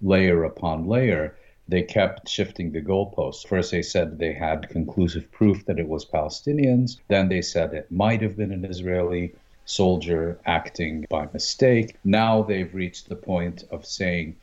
layer 0.00 0.44
upon 0.44 0.88
layer, 0.88 1.36
they 1.68 1.82
kept 1.82 2.26
shifting 2.26 2.72
the 2.72 2.80
goalposts. 2.80 3.46
First, 3.46 3.70
they 3.70 3.82
said 3.82 4.18
they 4.18 4.32
had 4.32 4.70
conclusive 4.70 5.30
proof 5.30 5.66
that 5.66 5.78
it 5.78 5.88
was 5.88 6.06
Palestinians. 6.06 6.96
Then 7.08 7.28
they 7.28 7.42
said 7.42 7.74
it 7.74 7.92
might 7.92 8.22
have 8.22 8.38
been 8.38 8.52
an 8.52 8.64
Israeli 8.64 9.34
soldier 9.66 10.38
acting 10.46 11.04
by 11.10 11.28
mistake. 11.34 11.96
Now 12.02 12.42
they've 12.42 12.74
reached 12.74 13.10
the 13.10 13.22
point 13.32 13.64
of 13.70 13.84
saying 13.84 14.36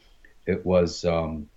it 0.46 0.64
was 0.64 1.04
um, 1.06 1.50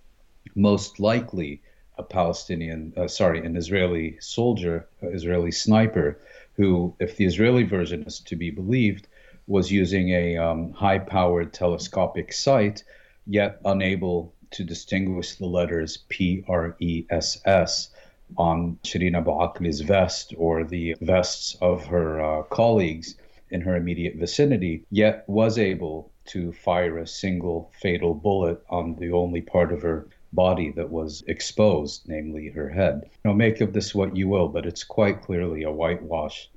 most 0.55 0.99
likely 0.99 1.61
a 1.97 2.03
Palestinian, 2.03 2.93
uh, 2.95 3.07
sorry, 3.07 3.43
an 3.45 3.57
Israeli 3.57 4.17
soldier, 4.19 4.87
Israeli 5.01 5.51
sniper, 5.51 6.19
who, 6.53 6.95
if 6.99 7.17
the 7.17 7.25
Israeli 7.25 7.63
version 7.63 8.03
is 8.03 8.19
to 8.21 8.35
be 8.35 8.51
believed, 8.51 9.07
was 9.47 9.71
using 9.71 10.09
a 10.09 10.37
um, 10.37 10.71
high 10.73 10.99
powered 10.99 11.53
telescopic 11.53 12.33
sight, 12.33 12.83
yet 13.25 13.59
unable 13.65 14.33
to 14.51 14.63
distinguish 14.63 15.35
the 15.35 15.45
letters 15.45 15.97
P 16.09 16.43
R 16.47 16.75
E 16.79 17.05
S 17.09 17.39
S 17.45 17.89
on 18.37 18.77
Shireen 18.83 19.15
Abu 19.15 19.31
Akleh's 19.31 19.81
vest 19.81 20.33
or 20.37 20.63
the 20.63 20.95
vests 21.01 21.55
of 21.61 21.85
her 21.85 22.21
uh, 22.21 22.43
colleagues 22.43 23.15
in 23.49 23.61
her 23.61 23.75
immediate 23.75 24.15
vicinity, 24.15 24.83
yet 24.91 25.23
was 25.27 25.57
able 25.57 26.11
to 26.25 26.51
fire 26.51 26.97
a 26.97 27.07
single 27.07 27.71
fatal 27.81 28.13
bullet 28.13 28.61
on 28.69 28.95
the 28.95 29.11
only 29.11 29.41
part 29.41 29.71
of 29.71 29.81
her 29.81 30.07
body 30.37 30.69
that 30.69 30.91
was 30.91 31.23
exposed, 31.27 32.03
namely 32.07 32.47
her 32.49 32.69
head. 32.69 33.09
Now, 33.25 33.33
make 33.33 33.59
of 33.59 33.73
this 33.73 33.95
what 33.95 34.15
you 34.15 34.29
will, 34.29 34.47
but 34.47 34.67
it's 34.67 34.83
quite 34.83 35.23
clearly 35.23 35.63
a 35.63 35.71
whitewash 35.71 36.47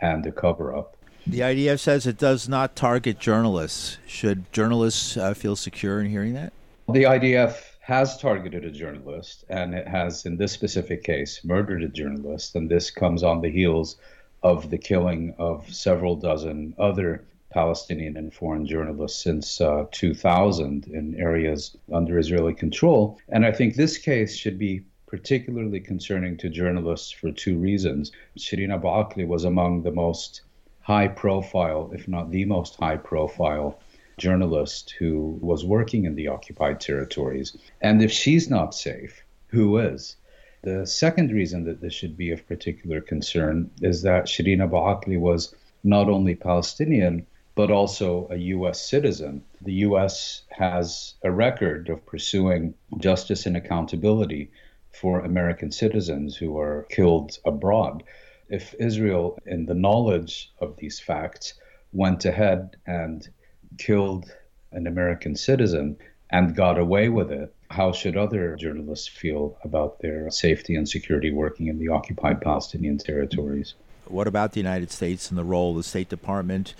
and 0.00 0.26
a 0.26 0.32
cover 0.32 0.76
up. 0.76 0.96
The 1.26 1.40
IDF 1.40 1.78
says 1.78 2.06
it 2.06 2.18
does 2.18 2.48
not 2.48 2.74
target 2.74 3.20
journalists. 3.20 3.98
Should 4.04 4.52
journalists 4.52 5.16
uh, 5.16 5.32
feel 5.34 5.54
secure 5.54 6.00
in 6.00 6.10
hearing 6.10 6.34
that? 6.34 6.52
The 6.88 7.04
IDF 7.04 7.54
has 7.82 8.18
targeted 8.18 8.64
a 8.64 8.70
journalist, 8.70 9.44
and 9.48 9.74
it 9.74 9.86
has, 9.86 10.26
in 10.26 10.36
this 10.36 10.50
specific 10.50 11.04
case, 11.04 11.44
murdered 11.44 11.84
a 11.84 11.88
journalist. 11.88 12.56
And 12.56 12.68
this 12.68 12.90
comes 12.90 13.22
on 13.22 13.42
the 13.42 13.50
heels 13.50 13.96
of 14.42 14.70
the 14.70 14.78
killing 14.78 15.34
of 15.38 15.72
several 15.72 16.16
dozen 16.16 16.74
other 16.78 17.24
Palestinian 17.50 18.16
and 18.16 18.32
foreign 18.32 18.64
journalists 18.64 19.22
since 19.22 19.60
uh, 19.60 19.84
2000 19.90 20.86
in 20.86 21.14
areas 21.16 21.76
under 21.92 22.18
Israeli 22.18 22.54
control. 22.54 23.18
And 23.28 23.44
I 23.44 23.52
think 23.52 23.74
this 23.74 23.98
case 23.98 24.36
should 24.36 24.58
be 24.58 24.84
particularly 25.06 25.80
concerning 25.80 26.36
to 26.36 26.48
journalists 26.48 27.10
for 27.10 27.32
two 27.32 27.58
reasons. 27.58 28.12
Shireen 28.38 28.72
Abu 28.72 29.26
was 29.26 29.44
among 29.44 29.82
the 29.82 29.90
most 29.90 30.42
high 30.80 31.08
profile, 31.08 31.90
if 31.92 32.06
not 32.06 32.30
the 32.30 32.44
most 32.44 32.76
high 32.76 32.96
profile, 32.96 33.80
journalist 34.16 34.94
who 34.98 35.38
was 35.40 35.64
working 35.64 36.04
in 36.04 36.14
the 36.14 36.28
occupied 36.28 36.78
territories. 36.78 37.56
And 37.80 38.02
if 38.02 38.12
she's 38.12 38.48
not 38.48 38.74
safe, 38.74 39.24
who 39.48 39.78
is? 39.78 40.16
The 40.62 40.86
second 40.86 41.32
reason 41.32 41.64
that 41.64 41.80
this 41.80 41.94
should 41.94 42.16
be 42.16 42.30
of 42.30 42.46
particular 42.46 43.00
concern 43.00 43.70
is 43.80 44.02
that 44.02 44.26
Shireen 44.26 44.62
Abu 44.62 45.18
was 45.18 45.54
not 45.82 46.08
only 46.08 46.34
Palestinian, 46.34 47.26
but 47.60 47.70
also 47.70 48.26
a 48.30 48.36
U.S. 48.36 48.80
citizen. 48.80 49.44
The 49.60 49.84
U.S. 49.88 50.44
has 50.48 51.12
a 51.22 51.30
record 51.30 51.90
of 51.90 52.06
pursuing 52.06 52.72
justice 52.96 53.44
and 53.44 53.54
accountability 53.54 54.50
for 54.98 55.20
American 55.20 55.70
citizens 55.70 56.34
who 56.34 56.58
are 56.58 56.86
killed 56.88 57.36
abroad. 57.44 58.02
If 58.48 58.74
Israel, 58.78 59.38
in 59.44 59.66
the 59.66 59.74
knowledge 59.74 60.50
of 60.58 60.78
these 60.78 60.98
facts, 61.00 61.52
went 61.92 62.24
ahead 62.24 62.76
and 62.86 63.28
killed 63.76 64.34
an 64.72 64.86
American 64.86 65.36
citizen 65.36 65.98
and 66.30 66.56
got 66.56 66.78
away 66.78 67.10
with 67.10 67.30
it, 67.30 67.54
how 67.68 67.92
should 67.92 68.16
other 68.16 68.56
journalists 68.56 69.06
feel 69.06 69.58
about 69.64 70.00
their 70.00 70.30
safety 70.30 70.76
and 70.76 70.88
security 70.88 71.30
working 71.30 71.66
in 71.66 71.78
the 71.78 71.88
occupied 71.88 72.40
Palestinian 72.40 72.96
territories? 72.96 73.74
What 74.06 74.26
about 74.26 74.52
the 74.52 74.60
United 74.60 74.90
States 74.90 75.28
and 75.28 75.38
the 75.38 75.44
role 75.44 75.72
of 75.72 75.76
the 75.76 75.82
State 75.82 76.08
Department? 76.08 76.74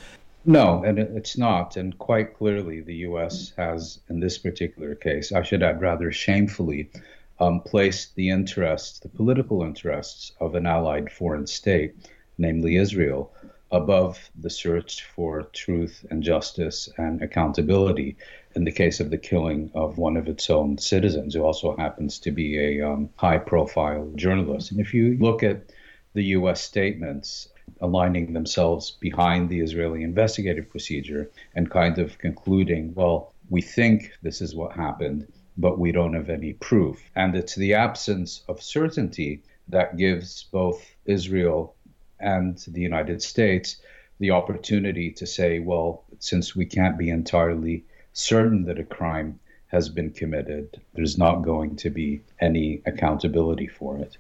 No, 0.45 0.83
and 0.83 0.99
it's 0.99 1.37
not. 1.37 1.77
And 1.77 1.99
quite 1.99 2.35
clearly, 2.35 2.81
the 2.81 2.97
U.S. 3.09 3.53
has, 3.59 4.01
in 4.09 4.21
this 4.21 4.39
particular 4.39 4.95
case, 4.95 5.33
I 5.33 5.43
should 5.43 5.63
add 5.63 5.83
rather 5.83 6.11
shamefully, 6.11 6.91
um, 7.39 7.61
placed 7.61 8.15
the 8.15 8.31
interests, 8.31 9.01
the 9.01 9.09
political 9.09 9.63
interests 9.63 10.33
of 10.41 10.55
an 10.55 10.67
allied 10.67 11.11
foreign 11.13 11.47
state, 11.47 11.95
namely 12.39 12.77
Israel, 12.77 13.35
above 13.71 14.31
the 14.39 14.51
search 14.51 15.05
for 15.05 15.43
truth 15.53 16.05
and 16.11 16.23
justice 16.23 16.89
and 16.97 17.23
accountability 17.23 18.17
in 18.55 18.65
the 18.65 18.73
case 18.73 18.99
of 18.99 19.11
the 19.11 19.19
killing 19.19 19.71
of 19.75 19.99
one 19.99 20.17
of 20.17 20.27
its 20.27 20.49
own 20.51 20.79
citizens, 20.79 21.35
who 21.35 21.43
also 21.43 21.77
happens 21.77 22.19
to 22.19 22.31
be 22.31 22.59
a 22.59 22.81
um, 22.81 23.11
high 23.17 23.39
profile 23.39 24.11
journalist. 24.17 24.73
And 24.73 24.81
if 24.81 24.95
you 24.95 25.17
look 25.21 25.43
at 25.43 25.71
the 26.15 26.25
U.S. 26.25 26.63
statements 26.63 27.49
aligning 27.81 28.33
themselves 28.33 28.91
behind 28.91 29.49
the 29.49 29.61
Israeli 29.61 30.03
investigative 30.03 30.69
procedure 30.71 31.31
and 31.55 31.71
kind 31.71 31.99
of 31.99 32.19
concluding, 32.19 32.95
well, 32.95 33.33
we 33.49 33.63
think 33.63 34.13
this 34.23 34.41
is 34.41 34.55
what 34.55 34.73
happened, 34.73 35.27
but 35.57 35.79
we 35.79 35.93
don't 35.93 36.15
have 36.15 36.31
any 36.31 36.53
proof. 36.55 37.03
And 37.17 37.35
it's 37.35 37.55
the 37.55 37.75
absence 37.75 38.43
of 38.49 38.63
certainty 38.63 39.43
that 39.69 39.97
gives 39.97 40.45
both 40.45 40.85
Israel 41.05 41.75
and 42.19 42.59
the 42.69 42.81
United 42.81 43.23
States 43.23 43.77
the 44.19 44.31
opportunity 44.31 45.11
to 45.11 45.27
say, 45.27 45.59
well, 45.59 46.05
since 46.19 46.55
we 46.55 46.67
can't 46.67 46.99
be 46.99 47.09
entirely 47.09 47.85
certain 48.13 48.65
that 48.65 48.79
a 48.79 48.85
crime 48.85 49.41
has 49.69 49.89
been 49.89 50.11
committed, 50.11 50.81
there's 50.95 51.17
not 51.17 51.43
going 51.43 51.77
to 51.77 51.91
be 51.91 52.21
any 52.41 52.83
accountability 52.87 53.67
for 53.67 53.97
it. 53.99 54.17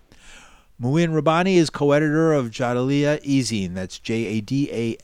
Mouin 0.83 1.13
Rabbani 1.13 1.59
is 1.59 1.69
co-editor 1.69 2.33
of 2.33 2.51
Jadaliyya 2.51 3.23
Ezine. 3.23 3.75
That's 3.75 3.99
J-A-D-A-L-I-Y-Y-A 3.99 4.97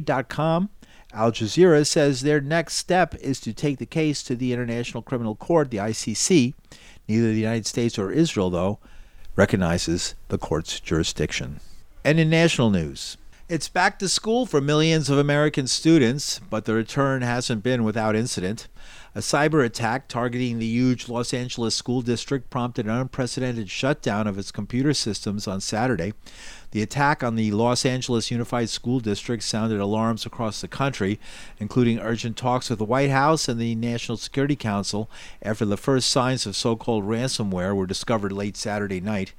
dot 0.00 0.28
com. 0.28 0.68
Al 1.14 1.32
Jazeera 1.32 1.86
says 1.86 2.20
their 2.20 2.42
next 2.42 2.74
step 2.74 3.14
is 3.14 3.40
to 3.40 3.54
take 3.54 3.78
the 3.78 3.86
case 3.86 4.22
to 4.24 4.36
the 4.36 4.52
International 4.52 5.02
Criminal 5.02 5.34
Court, 5.34 5.70
the 5.70 5.78
ICC. 5.78 6.52
Neither 7.08 7.28
the 7.28 7.40
United 7.40 7.66
States 7.66 7.98
or 7.98 8.12
Israel, 8.12 8.50
though, 8.50 8.78
recognizes 9.36 10.14
the 10.28 10.36
court's 10.36 10.80
jurisdiction. 10.80 11.60
And 12.04 12.20
in 12.20 12.28
national 12.28 12.68
news, 12.68 13.16
it's 13.46 13.68
back 13.68 13.98
to 13.98 14.08
school 14.08 14.46
for 14.46 14.60
millions 14.60 15.10
of 15.10 15.18
American 15.18 15.66
students, 15.66 16.40
but 16.48 16.64
the 16.64 16.72
return 16.72 17.20
hasn't 17.20 17.62
been 17.62 17.84
without 17.84 18.16
incident. 18.16 18.68
A 19.14 19.20
cyber 19.20 19.64
attack 19.64 20.08
targeting 20.08 20.58
the 20.58 20.66
huge 20.66 21.08
Los 21.08 21.34
Angeles 21.34 21.74
school 21.74 22.00
district 22.00 22.48
prompted 22.48 22.86
an 22.86 22.92
unprecedented 22.92 23.70
shutdown 23.70 24.26
of 24.26 24.38
its 24.38 24.50
computer 24.50 24.94
systems 24.94 25.46
on 25.46 25.60
Saturday. 25.60 26.14
The 26.70 26.82
attack 26.82 27.22
on 27.22 27.36
the 27.36 27.52
Los 27.52 27.84
Angeles 27.86 28.30
Unified 28.30 28.70
School 28.70 28.98
District 28.98 29.42
sounded 29.44 29.78
alarms 29.78 30.26
across 30.26 30.60
the 30.60 30.66
country, 30.66 31.20
including 31.58 32.00
urgent 32.00 32.36
talks 32.36 32.70
with 32.70 32.80
the 32.80 32.84
White 32.84 33.10
House 33.10 33.48
and 33.48 33.60
the 33.60 33.76
National 33.76 34.16
Security 34.16 34.56
Council 34.56 35.08
after 35.42 35.64
the 35.64 35.76
first 35.76 36.08
signs 36.10 36.46
of 36.46 36.56
so 36.56 36.74
called 36.74 37.04
ransomware 37.04 37.76
were 37.76 37.86
discovered 37.86 38.32
late 38.32 38.56
Saturday 38.56 39.00
night. 39.00 39.34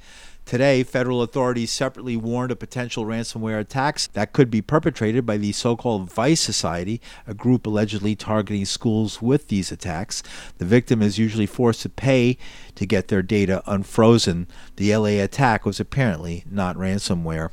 Today, 0.45 0.83
federal 0.83 1.23
authorities 1.23 1.71
separately 1.71 2.15
warned 2.15 2.51
of 2.51 2.59
potential 2.59 3.03
ransomware 3.03 3.59
attacks 3.59 4.05
that 4.13 4.31
could 4.31 4.51
be 4.51 4.61
perpetrated 4.61 5.25
by 5.25 5.37
the 5.37 5.51
so 5.51 5.75
called 5.75 6.13
Vice 6.13 6.39
Society, 6.39 7.01
a 7.25 7.33
group 7.33 7.65
allegedly 7.65 8.15
targeting 8.15 8.63
schools 8.65 9.23
with 9.23 9.47
these 9.47 9.71
attacks. 9.71 10.21
The 10.59 10.65
victim 10.65 11.01
is 11.01 11.17
usually 11.17 11.47
forced 11.47 11.81
to 11.81 11.89
pay 11.89 12.37
to 12.75 12.85
get 12.85 13.07
their 13.07 13.23
data 13.23 13.63
unfrozen. 13.65 14.47
The 14.75 14.95
LA 14.95 15.23
attack 15.23 15.65
was 15.65 15.79
apparently 15.79 16.43
not 16.47 16.75
ransomware. 16.75 17.49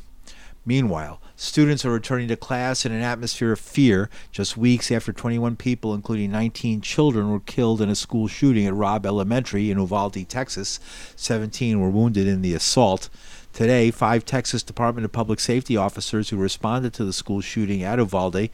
Meanwhile, 0.66 1.18
Students 1.42 1.84
are 1.84 1.90
returning 1.90 2.28
to 2.28 2.36
class 2.36 2.86
in 2.86 2.92
an 2.92 3.02
atmosphere 3.02 3.50
of 3.50 3.58
fear 3.58 4.08
just 4.30 4.56
weeks 4.56 4.92
after 4.92 5.12
21 5.12 5.56
people, 5.56 5.92
including 5.92 6.30
19 6.30 6.80
children, 6.82 7.32
were 7.32 7.40
killed 7.40 7.82
in 7.82 7.88
a 7.88 7.96
school 7.96 8.28
shooting 8.28 8.64
at 8.64 8.74
Robb 8.74 9.04
Elementary 9.04 9.68
in 9.68 9.76
Uvalde, 9.76 10.28
Texas. 10.28 10.78
17 11.16 11.80
were 11.80 11.90
wounded 11.90 12.28
in 12.28 12.42
the 12.42 12.54
assault. 12.54 13.10
Today, 13.52 13.90
five 13.90 14.24
Texas 14.24 14.62
Department 14.62 15.04
of 15.04 15.12
Public 15.12 15.38
Safety 15.38 15.76
officers 15.76 16.30
who 16.30 16.38
responded 16.38 16.94
to 16.94 17.04
the 17.04 17.12
school 17.12 17.42
shooting 17.42 17.82
at 17.82 17.98
Uvalde 17.98 18.48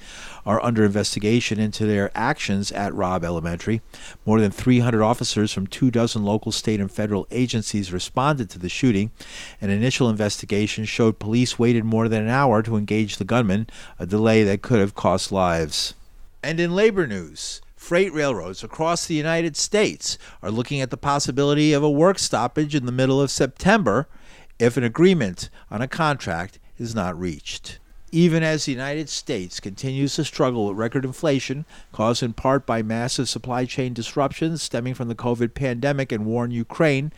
are 0.45 0.61
under 0.65 0.85
investigation 0.85 1.61
into 1.61 1.87
their 1.87 2.11
actions 2.17 2.73
at 2.73 2.93
Robb 2.93 3.23
Elementary. 3.23 3.81
More 4.27 4.41
than 4.41 4.51
300 4.51 5.01
officers 5.01 5.53
from 5.53 5.69
two 5.69 5.93
dozen 5.93 6.25
local, 6.25 6.51
state, 6.51 6.81
and 6.81 6.91
federal 6.91 7.29
agencies 7.31 7.93
responded 7.93 8.51
to 8.51 8.59
the 8.59 8.69
shooting. 8.69 9.13
An 9.61 9.71
initial 9.71 10.11
investigation 10.11 10.85
showed 10.85 11.21
police 11.21 11.61
waited 11.61 11.85
more 11.85 12.09
than 12.09 12.23
an 12.23 12.29
hour 12.29 12.61
to 12.65 12.77
engage 12.77 13.19
the 13.19 13.25
gunman, 13.25 13.69
a 14.01 14.07
delay 14.07 14.43
that 14.43 14.63
could 14.63 14.81
have 14.81 14.97
cost 14.97 15.31
lives. 15.31 15.95
And 16.43 16.59
in 16.59 16.75
labor 16.75 17.07
news, 17.07 17.63
freight 17.77 18.13
railroads 18.13 18.65
across 18.65 19.07
the 19.07 19.15
United 19.15 19.57
States 19.57 20.19
are 20.43 20.51
looking 20.51 20.81
at 20.81 20.91
the 20.91 20.97
possibility 20.97 21.73
of 21.73 21.85
a 21.85 21.91
work 21.91 22.19
stoppage 22.19 22.75
in 22.75 22.85
the 22.85 22.91
middle 22.91 23.21
of 23.21 23.31
September 23.31 24.09
if 24.59 24.77
an 24.77 24.85
agreement 24.85 25.51
on 25.71 25.83
a 25.83 25.89
contract 25.89 26.59
is 26.79 26.95
not 26.95 27.19
reached. 27.19 27.79
Even 28.11 28.43
as 28.43 28.65
the 28.65 28.73
United 28.73 29.09
States 29.09 29.61
continues 29.61 30.15
to 30.15 30.25
struggle 30.25 30.67
with 30.67 30.79
record 30.79 31.05
inflation, 31.05 31.67
caused 31.93 32.23
in 32.23 32.33
part 32.33 32.65
by 32.65 32.83
massive 32.83 33.29
supply 33.29 33.67
chain 33.67 33.93
disruptions 33.93 34.63
stemming 34.63 34.95
from 34.95 35.09
the 35.09 35.15
COVID 35.15 35.53
pandemic 35.53 36.11
and 36.11 36.25
war 36.25 36.47
in 36.47 36.51
Ukraine, 36.51 37.13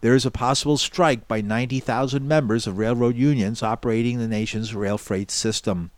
there 0.00 0.16
is 0.16 0.26
a 0.26 0.32
possible 0.32 0.76
strike 0.76 1.28
by 1.28 1.40
90,000 1.40 2.26
members 2.26 2.66
of 2.66 2.76
railroad 2.76 3.14
unions 3.14 3.62
operating 3.62 4.18
the 4.18 4.26
nation's 4.26 4.74
rail 4.74 4.98
freight 4.98 5.30
system. 5.30 5.92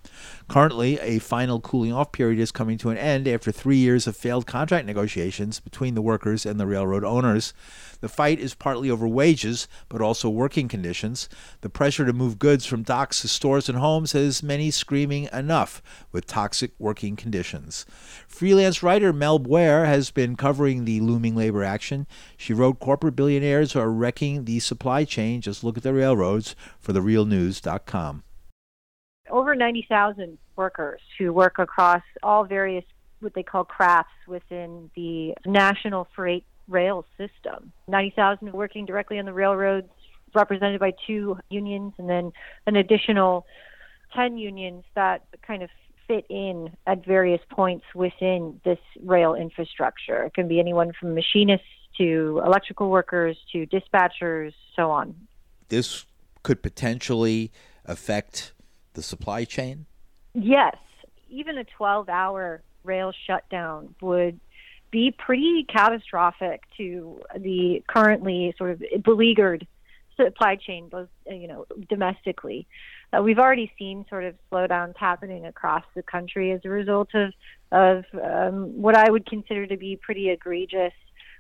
Currently, 0.49 0.99
a 1.01 1.19
final 1.19 1.61
cooling 1.61 1.93
off 1.93 2.13
period 2.13 2.39
is 2.39 2.53
coming 2.53 2.79
to 2.79 2.91
an 2.91 2.99
end 2.99 3.27
after 3.27 3.51
three 3.51 3.79
years 3.79 4.07
of 4.07 4.17
failed 4.17 4.47
contract 4.47 4.87
negotiations 4.87 5.61
between 5.61 5.95
the 5.95 6.03
workers 6.03 6.45
and 6.45 6.61
the 6.61 6.67
railroad 6.67 7.05
owners. 7.05 7.55
The 8.01 8.09
fight 8.11 8.39
is 8.39 8.55
partly 8.55 8.91
over 8.91 9.09
wages, 9.09 9.67
but 9.89 10.03
also 10.03 10.29
working 10.29 10.69
conditions. 10.69 11.29
The 11.63 11.71
pressure 11.71 12.05
to 12.05 12.13
move 12.13 12.39
goods 12.39 12.67
from 12.67 12.83
docks 12.83 13.23
to 13.23 13.29
stores 13.29 13.71
and 13.71 13.79
homes 13.79 14.13
has 14.13 14.43
many 14.43 14.71
screaming 14.71 15.29
enough 15.33 15.83
with 16.13 16.27
toxic 16.27 16.73
working 16.79 17.17
conditions. 17.17 17.87
Freelance 18.29 18.83
writer 18.83 19.11
Mel 19.11 19.39
Buer 19.39 19.87
has 19.87 20.11
been 20.11 20.37
covering 20.37 20.85
the 20.85 21.01
looming 21.01 21.35
labor 21.35 21.65
action. 21.65 22.07
She 22.37 22.53
wrote 22.53 22.79
Corporate 22.79 23.17
Billionaires 23.17 23.75
Are 23.75 23.91
Wrecking 23.91 24.45
the 24.45 24.61
Supply 24.61 25.05
Chain. 25.05 25.41
Just 25.41 25.65
look 25.65 25.79
at 25.79 25.83
the 25.83 25.95
railroads 25.95 26.55
for 26.79 26.93
therealnews.com. 26.93 28.23
Over 29.55 29.61
90,000 29.61 30.37
workers 30.57 31.01
who 31.17 31.33
work 31.33 31.61
across 31.61 32.03
all 32.25 32.43
various 32.43 32.85
what 33.21 33.35
they 33.35 33.45
call 33.45 33.63
crafts 33.63 34.11
within 34.27 34.91
the 34.97 35.33
national 35.47 36.09
freight 36.17 36.45
rail 36.67 37.05
system. 37.17 37.71
90,000 37.87 38.53
working 38.53 38.85
directly 38.85 39.17
on 39.21 39.27
the 39.27 39.33
railroads, 39.33 39.87
represented 40.35 40.81
by 40.81 40.93
two 41.07 41.39
unions, 41.51 41.93
and 41.99 42.09
then 42.09 42.33
an 42.67 42.75
additional 42.75 43.47
10 44.17 44.39
unions 44.39 44.83
that 44.97 45.23
kind 45.47 45.63
of 45.63 45.71
fit 46.09 46.27
in 46.29 46.77
at 46.89 47.07
various 47.07 47.41
points 47.49 47.85
within 47.95 48.61
this 48.65 48.81
rail 49.05 49.37
infrastructure. 49.37 50.25
It 50.25 50.35
can 50.35 50.49
be 50.49 50.59
anyone 50.59 50.93
from 50.99 51.15
machinists 51.15 51.65
to 51.99 52.43
electrical 52.45 52.91
workers 52.91 53.37
to 53.53 53.67
dispatchers, 53.67 54.53
so 54.75 54.91
on. 54.91 55.15
This 55.69 56.07
could 56.43 56.61
potentially 56.61 57.53
affect 57.85 58.53
the 58.95 59.03
supply 59.03 59.45
chain? 59.45 59.87
Yes. 60.35 60.77
Even 61.29 61.59
a 61.59 61.65
12 61.65 62.09
hour 62.09 62.63
rail 62.83 63.13
shutdown 63.27 63.95
would 64.01 64.41
be 64.91 65.11
pretty 65.11 65.65
catastrophic 65.69 66.63
to 66.77 67.21
the 67.37 67.83
currently 67.89 68.55
sort 68.57 68.71
of 68.71 68.83
beleaguered 69.03 69.67
supply 70.17 70.57
chain, 70.57 70.89
both 70.89 71.09
you 71.27 71.49
know 71.49 71.67
domestically. 71.89 72.67
Uh, 73.13 73.23
we've 73.23 73.39
already 73.39 73.73
seen 73.79 74.05
sort 74.09 74.25
of 74.25 74.35
slowdowns 74.51 74.97
happening 74.97 75.47
across 75.47 75.85
the 75.95 76.03
country 76.03 76.53
as 76.53 76.61
a 76.65 76.69
result 76.69 77.09
of 77.15 77.33
of 77.73 78.05
um, 78.23 78.81
what 78.81 78.97
I 78.97 79.11
would 79.11 79.27
consider 79.27 79.67
to 79.67 79.77
be 79.77 79.97
pretty 79.97 80.31
egregious 80.31 80.93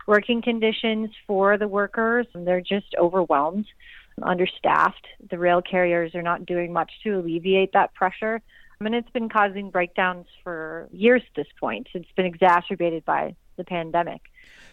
working 0.06 0.42
conditions 0.42 1.10
for 1.26 1.56
the 1.56 1.68
workers. 1.68 2.26
And 2.34 2.46
they're 2.46 2.60
just 2.60 2.94
overwhelmed, 2.98 3.66
understaffed. 4.22 5.06
The 5.30 5.38
rail 5.38 5.62
carriers 5.62 6.14
are 6.14 6.22
not 6.22 6.46
doing 6.46 6.72
much 6.72 6.92
to 7.02 7.18
alleviate 7.18 7.72
that 7.72 7.94
pressure. 7.94 8.36
Um, 8.36 8.40
I 8.80 8.84
mean, 8.84 8.94
it's 8.94 9.10
been 9.10 9.28
causing 9.28 9.70
breakdowns 9.70 10.26
for 10.42 10.88
years 10.92 11.22
at 11.26 11.34
this 11.34 11.52
point. 11.58 11.88
It's 11.94 12.10
been 12.16 12.26
exacerbated 12.26 13.04
by 13.04 13.36
the 13.56 13.64
pandemic. 13.64 14.22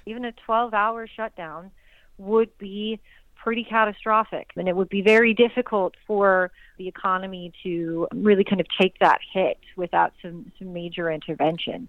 Even 0.06 0.26
a 0.26 0.32
12 0.32 0.74
hour 0.74 1.08
shutdown 1.08 1.72
would 2.18 2.56
be 2.58 3.00
pretty 3.36 3.64
catastrophic. 3.64 4.52
And 4.56 4.68
it 4.68 4.76
would 4.76 4.90
be 4.90 5.02
very 5.02 5.34
difficult 5.34 5.96
for 6.06 6.52
the 6.78 6.88
economy 6.88 7.52
to 7.64 8.08
really 8.14 8.44
kind 8.44 8.60
of 8.60 8.68
take 8.80 9.00
that 9.00 9.20
hit 9.34 9.58
without 9.76 10.14
some, 10.22 10.52
some 10.60 10.74
major 10.74 11.12
intervention. 11.12 11.88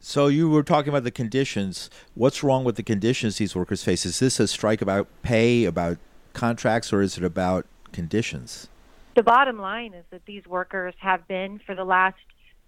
So 0.00 0.26
you 0.26 0.50
were 0.50 0.62
talking 0.62 0.90
about 0.90 1.04
the 1.04 1.10
conditions. 1.10 1.88
What's 2.14 2.42
wrong 2.42 2.64
with 2.64 2.76
the 2.76 2.82
conditions 2.82 3.38
these 3.38 3.56
workers 3.56 3.82
face? 3.82 4.04
Is 4.04 4.18
this 4.18 4.38
a 4.38 4.46
strike 4.46 4.82
about 4.82 5.08
pay, 5.22 5.64
about 5.64 5.98
contracts, 6.34 6.92
or 6.92 7.00
is 7.00 7.16
it 7.16 7.24
about 7.24 7.66
conditions? 7.92 8.68
The 9.16 9.22
bottom 9.22 9.58
line 9.58 9.94
is 9.94 10.04
that 10.10 10.26
these 10.26 10.44
workers 10.46 10.94
have 10.98 11.26
been 11.28 11.60
for 11.64 11.74
the 11.74 11.84
last 11.84 12.16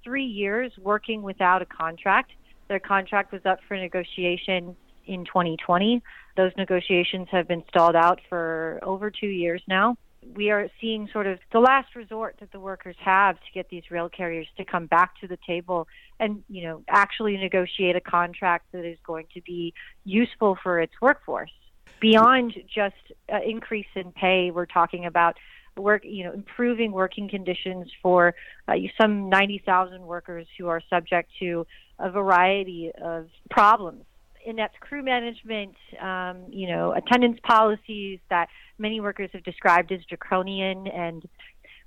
three 0.05 0.25
years 0.25 0.73
working 0.81 1.23
without 1.23 1.61
a 1.61 1.67
contract. 1.67 2.31
Their 2.69 2.79
contract 2.79 3.33
was 3.33 3.45
up 3.45 3.59
for 3.67 3.77
negotiation 3.77 4.77
in 5.07 5.25
2020. 5.25 6.03
Those 6.37 6.53
negotiations 6.57 7.29
have 7.31 7.49
been 7.49 7.65
stalled 7.69 7.97
out 7.97 8.21
for 8.29 8.79
over 8.83 9.11
two 9.11 9.27
years 9.27 9.63
now. 9.67 9.97
We 10.35 10.51
are 10.51 10.69
seeing 10.81 11.09
sort 11.13 11.27
of 11.27 11.39
the 11.53 11.61
last 11.61 11.95
resort 11.95 12.37
that 12.41 12.51
the 12.53 12.61
workers 12.61 12.97
have 13.01 13.37
to 13.37 13.47
get 13.55 13.69
these 13.69 13.85
rail 13.91 14.09
carriers 14.09 14.47
to 14.57 14.65
come 14.65 14.87
back 14.87 15.19
to 15.21 15.29
the 15.29 15.39
table 15.47 15.87
and, 16.19 16.43
you 16.49 16.65
know, 16.65 16.83
actually 16.89 17.37
negotiate 17.37 17.95
a 17.95 18.01
contract 18.01 18.67
that 18.73 18.85
is 18.85 18.99
going 19.05 19.27
to 19.35 19.41
be 19.41 19.73
useful 20.05 20.59
for 20.63 20.81
its 20.81 20.93
workforce. 21.01 21.53
Beyond 22.01 22.55
just 22.73 22.95
uh, 23.33 23.39
increase 23.47 23.87
in 23.95 24.13
pay, 24.13 24.51
we're 24.51 24.67
talking 24.67 25.07
about 25.07 25.37
work, 25.77 26.03
you 26.05 26.25
know, 26.25 26.33
improving 26.33 26.93
working 26.93 27.29
conditions 27.29 27.91
for 28.03 28.35
uh, 28.69 28.75
some 29.01 29.29
90,000 29.29 30.03
workers 30.03 30.47
who 30.59 30.69
are 30.69 30.81
subject 30.89 31.31
to 31.41 31.67
a 31.99 32.11
variety 32.11 32.91
of 33.03 33.29
problems. 33.51 34.05
And 34.47 34.59
that's 34.59 34.75
crew 34.81 35.03
management, 35.03 35.75
um, 36.01 36.45
you 36.51 36.69
know, 36.69 36.93
attendance 36.93 37.39
policies 37.43 38.21
that 38.31 38.49
many 38.79 39.01
workers 39.01 39.31
have 39.33 39.43
described 39.43 39.91
as 39.91 40.01
draconian 40.09 40.87
and 40.87 41.27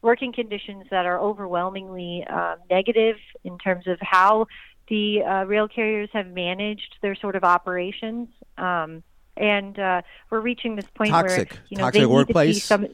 working 0.02 0.34
conditions 0.34 0.86
that 0.92 1.06
are 1.06 1.20
overwhelmingly 1.20 2.26
uh, 2.30 2.56
negative 2.70 3.16
in 3.44 3.58
terms 3.58 3.88
of 3.88 3.98
how 4.02 4.48
the 4.90 5.22
uh, 5.24 5.44
rail 5.46 5.68
carriers 5.68 6.10
have 6.14 6.28
managed 6.28 6.96
their 7.02 7.16
sort 7.16 7.36
of 7.36 7.44
operations. 7.44 8.28
Um, 8.58 9.04
and 9.40 9.80
uh, 9.80 10.02
we're 10.30 10.42
reaching 10.42 10.76
this 10.76 10.86
point 10.94 11.12
toxic. 11.12 11.52
where 11.52 11.62
you 11.70 11.78
know 11.78 11.84
toxic 11.86 12.02
they 12.02 12.06
workplace. 12.06 12.48
need 12.48 12.54
to 12.54 12.60
see 12.60 12.66
some 12.66 12.88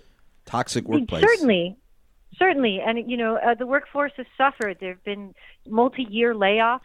toxic 0.46 0.88
workplace. 0.88 1.22
Certainly, 1.22 1.76
certainly, 2.38 2.80
and 2.80 3.10
you 3.10 3.18
know 3.18 3.38
uh, 3.38 3.56
the 3.56 3.68
workforce 3.68 4.14
has 4.18 4.28
suffered. 4.38 4.78
There 4.80 4.92
have 4.92 5.04
been 5.04 5.34
multi-year 5.68 6.34
layoffs 6.34 6.82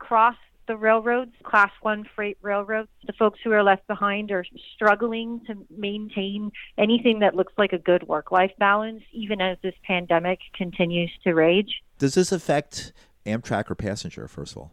across 0.00 0.36
the 0.66 0.76
railroads, 0.76 1.32
class 1.42 1.70
one 1.82 2.04
freight 2.14 2.38
railroads. 2.42 2.88
The 3.06 3.12
folks 3.12 3.38
who 3.44 3.52
are 3.52 3.62
left 3.62 3.86
behind 3.86 4.30
are 4.30 4.44
struggling 4.74 5.40
to 5.46 5.54
maintain 5.76 6.52
anything 6.78 7.20
that 7.20 7.34
looks 7.34 7.52
like 7.58 7.72
a 7.72 7.78
good 7.78 8.08
work 8.08 8.32
life 8.32 8.52
balance, 8.58 9.02
even 9.12 9.40
as 9.40 9.58
this 9.62 9.74
pandemic 9.86 10.40
continues 10.54 11.10
to 11.24 11.34
rage. 11.34 11.82
Does 11.98 12.14
this 12.14 12.32
affect 12.32 12.92
Amtrak 13.26 13.70
or 13.70 13.74
passenger, 13.74 14.26
first 14.26 14.52
of 14.52 14.58
all? 14.58 14.72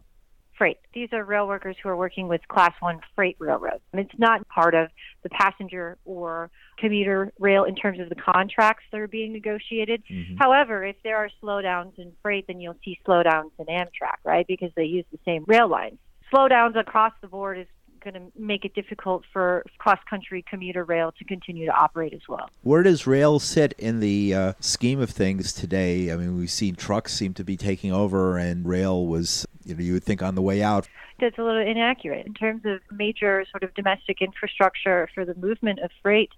Freight. 0.62 0.78
These 0.94 1.08
are 1.12 1.24
rail 1.24 1.48
workers 1.48 1.74
who 1.82 1.88
are 1.88 1.96
working 1.96 2.28
with 2.28 2.40
Class 2.46 2.72
1 2.78 3.00
freight 3.16 3.34
railroads. 3.40 3.82
It's 3.94 4.16
not 4.16 4.46
part 4.46 4.76
of 4.76 4.90
the 5.24 5.28
passenger 5.30 5.98
or 6.04 6.52
commuter 6.78 7.32
rail 7.40 7.64
in 7.64 7.74
terms 7.74 7.98
of 7.98 8.08
the 8.08 8.14
contracts 8.14 8.84
that 8.92 9.00
are 9.00 9.08
being 9.08 9.32
negotiated. 9.32 10.04
Mm-hmm. 10.08 10.36
However, 10.36 10.84
if 10.84 10.94
there 11.02 11.16
are 11.16 11.28
slowdowns 11.42 11.98
in 11.98 12.12
freight, 12.22 12.46
then 12.46 12.60
you'll 12.60 12.78
see 12.84 12.96
slowdowns 13.04 13.50
in 13.58 13.66
Amtrak, 13.66 14.18
right? 14.22 14.46
Because 14.46 14.70
they 14.76 14.84
use 14.84 15.04
the 15.10 15.18
same 15.24 15.42
rail 15.48 15.68
lines. 15.68 15.98
Slowdowns 16.32 16.78
across 16.78 17.12
the 17.20 17.26
board 17.26 17.58
is 17.58 17.66
going 18.02 18.14
to 18.14 18.22
make 18.38 18.64
it 18.64 18.74
difficult 18.74 19.24
for 19.32 19.64
cross 19.78 19.98
country 20.08 20.44
commuter 20.48 20.84
rail 20.84 21.12
to 21.18 21.24
continue 21.24 21.66
to 21.66 21.72
operate 21.72 22.12
as 22.12 22.20
well. 22.28 22.50
Where 22.62 22.82
does 22.82 23.06
rail 23.06 23.38
sit 23.38 23.74
in 23.78 24.00
the 24.00 24.34
uh, 24.34 24.52
scheme 24.60 25.00
of 25.00 25.10
things 25.10 25.52
today? 25.52 26.12
I 26.12 26.16
mean, 26.16 26.36
we've 26.36 26.50
seen 26.50 26.74
trucks 26.74 27.14
seem 27.14 27.34
to 27.34 27.44
be 27.44 27.56
taking 27.56 27.92
over, 27.92 28.36
and 28.38 28.66
rail 28.66 29.06
was, 29.06 29.46
you 29.64 29.74
know, 29.74 29.82
you 29.82 29.92
would 29.94 30.04
think 30.04 30.22
on 30.22 30.34
the 30.34 30.42
way 30.42 30.62
out. 30.62 30.88
That's 31.20 31.38
a 31.38 31.42
little 31.42 31.60
inaccurate 31.60 32.26
in 32.26 32.34
terms 32.34 32.62
of 32.64 32.80
major 32.90 33.44
sort 33.50 33.62
of 33.62 33.72
domestic 33.74 34.20
infrastructure 34.20 35.08
for 35.14 35.24
the 35.24 35.34
movement 35.34 35.78
of 35.78 35.90
freight. 36.02 36.30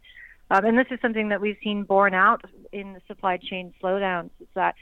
Um, 0.51 0.65
and 0.67 0.79
this 0.79 0.87
is 0.91 1.01
something 1.01 1.31
that 1.31 1.41
we've 1.41 1.57
seen 1.65 1.85
borne 1.85 2.13
out 2.13 2.45
in 2.73 2.93
the 2.93 3.01
supply 3.07 3.39
chain 3.39 3.73
slowdowns. 3.83 4.31
Is 4.41 4.49
that 4.55 4.75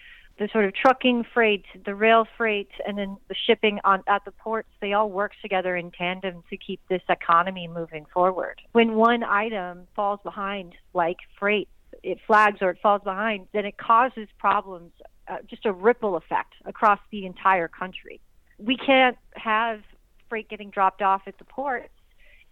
the 0.43 0.49
sort 0.53 0.65
of 0.65 0.75
trucking 0.75 1.25
freight, 1.33 1.65
the 1.87 1.95
rail 1.95 2.27
freight, 2.37 2.71
and 2.85 2.99
then 2.99 3.17
the 3.29 3.35
shipping 3.47 3.79
on 3.85 4.03
at 4.09 4.25
the 4.25 4.33
ports, 4.33 4.69
they 4.81 4.93
all 4.93 5.09
work 5.09 5.31
together 5.41 5.77
in 5.77 5.93
tandem 5.93 6.43
to 6.51 6.57
keep 6.57 6.81
this 6.89 7.03
economy 7.09 7.69
moving 7.69 8.05
forward. 8.13 8.61
When 8.73 8.95
one 8.97 9.23
item 9.23 9.87
falls 9.95 10.19
behind, 10.25 10.75
like 10.95 11.19
freight, 11.39 11.69
it 12.03 12.19
flags 12.27 12.59
or 12.61 12.71
it 12.71 12.79
falls 12.83 13.03
behind, 13.05 13.47
then 13.55 13.65
it 13.65 13.79
causes 13.79 14.27
problems, 14.37 14.91
uh, 15.29 15.37
just 15.49 15.65
a 15.65 15.73
ripple 15.73 16.17
effect 16.17 16.55
across 16.65 16.99
the 17.13 17.25
entire 17.25 17.69
country. 17.69 18.21
We 18.59 18.77
can't 18.77 19.17
have 19.35 19.81
freight 20.29 20.49
getting 20.49 20.71
dropped 20.71 21.03
off 21.03 21.23
at 21.29 21.39
the 21.39 21.45
ports 21.45 21.95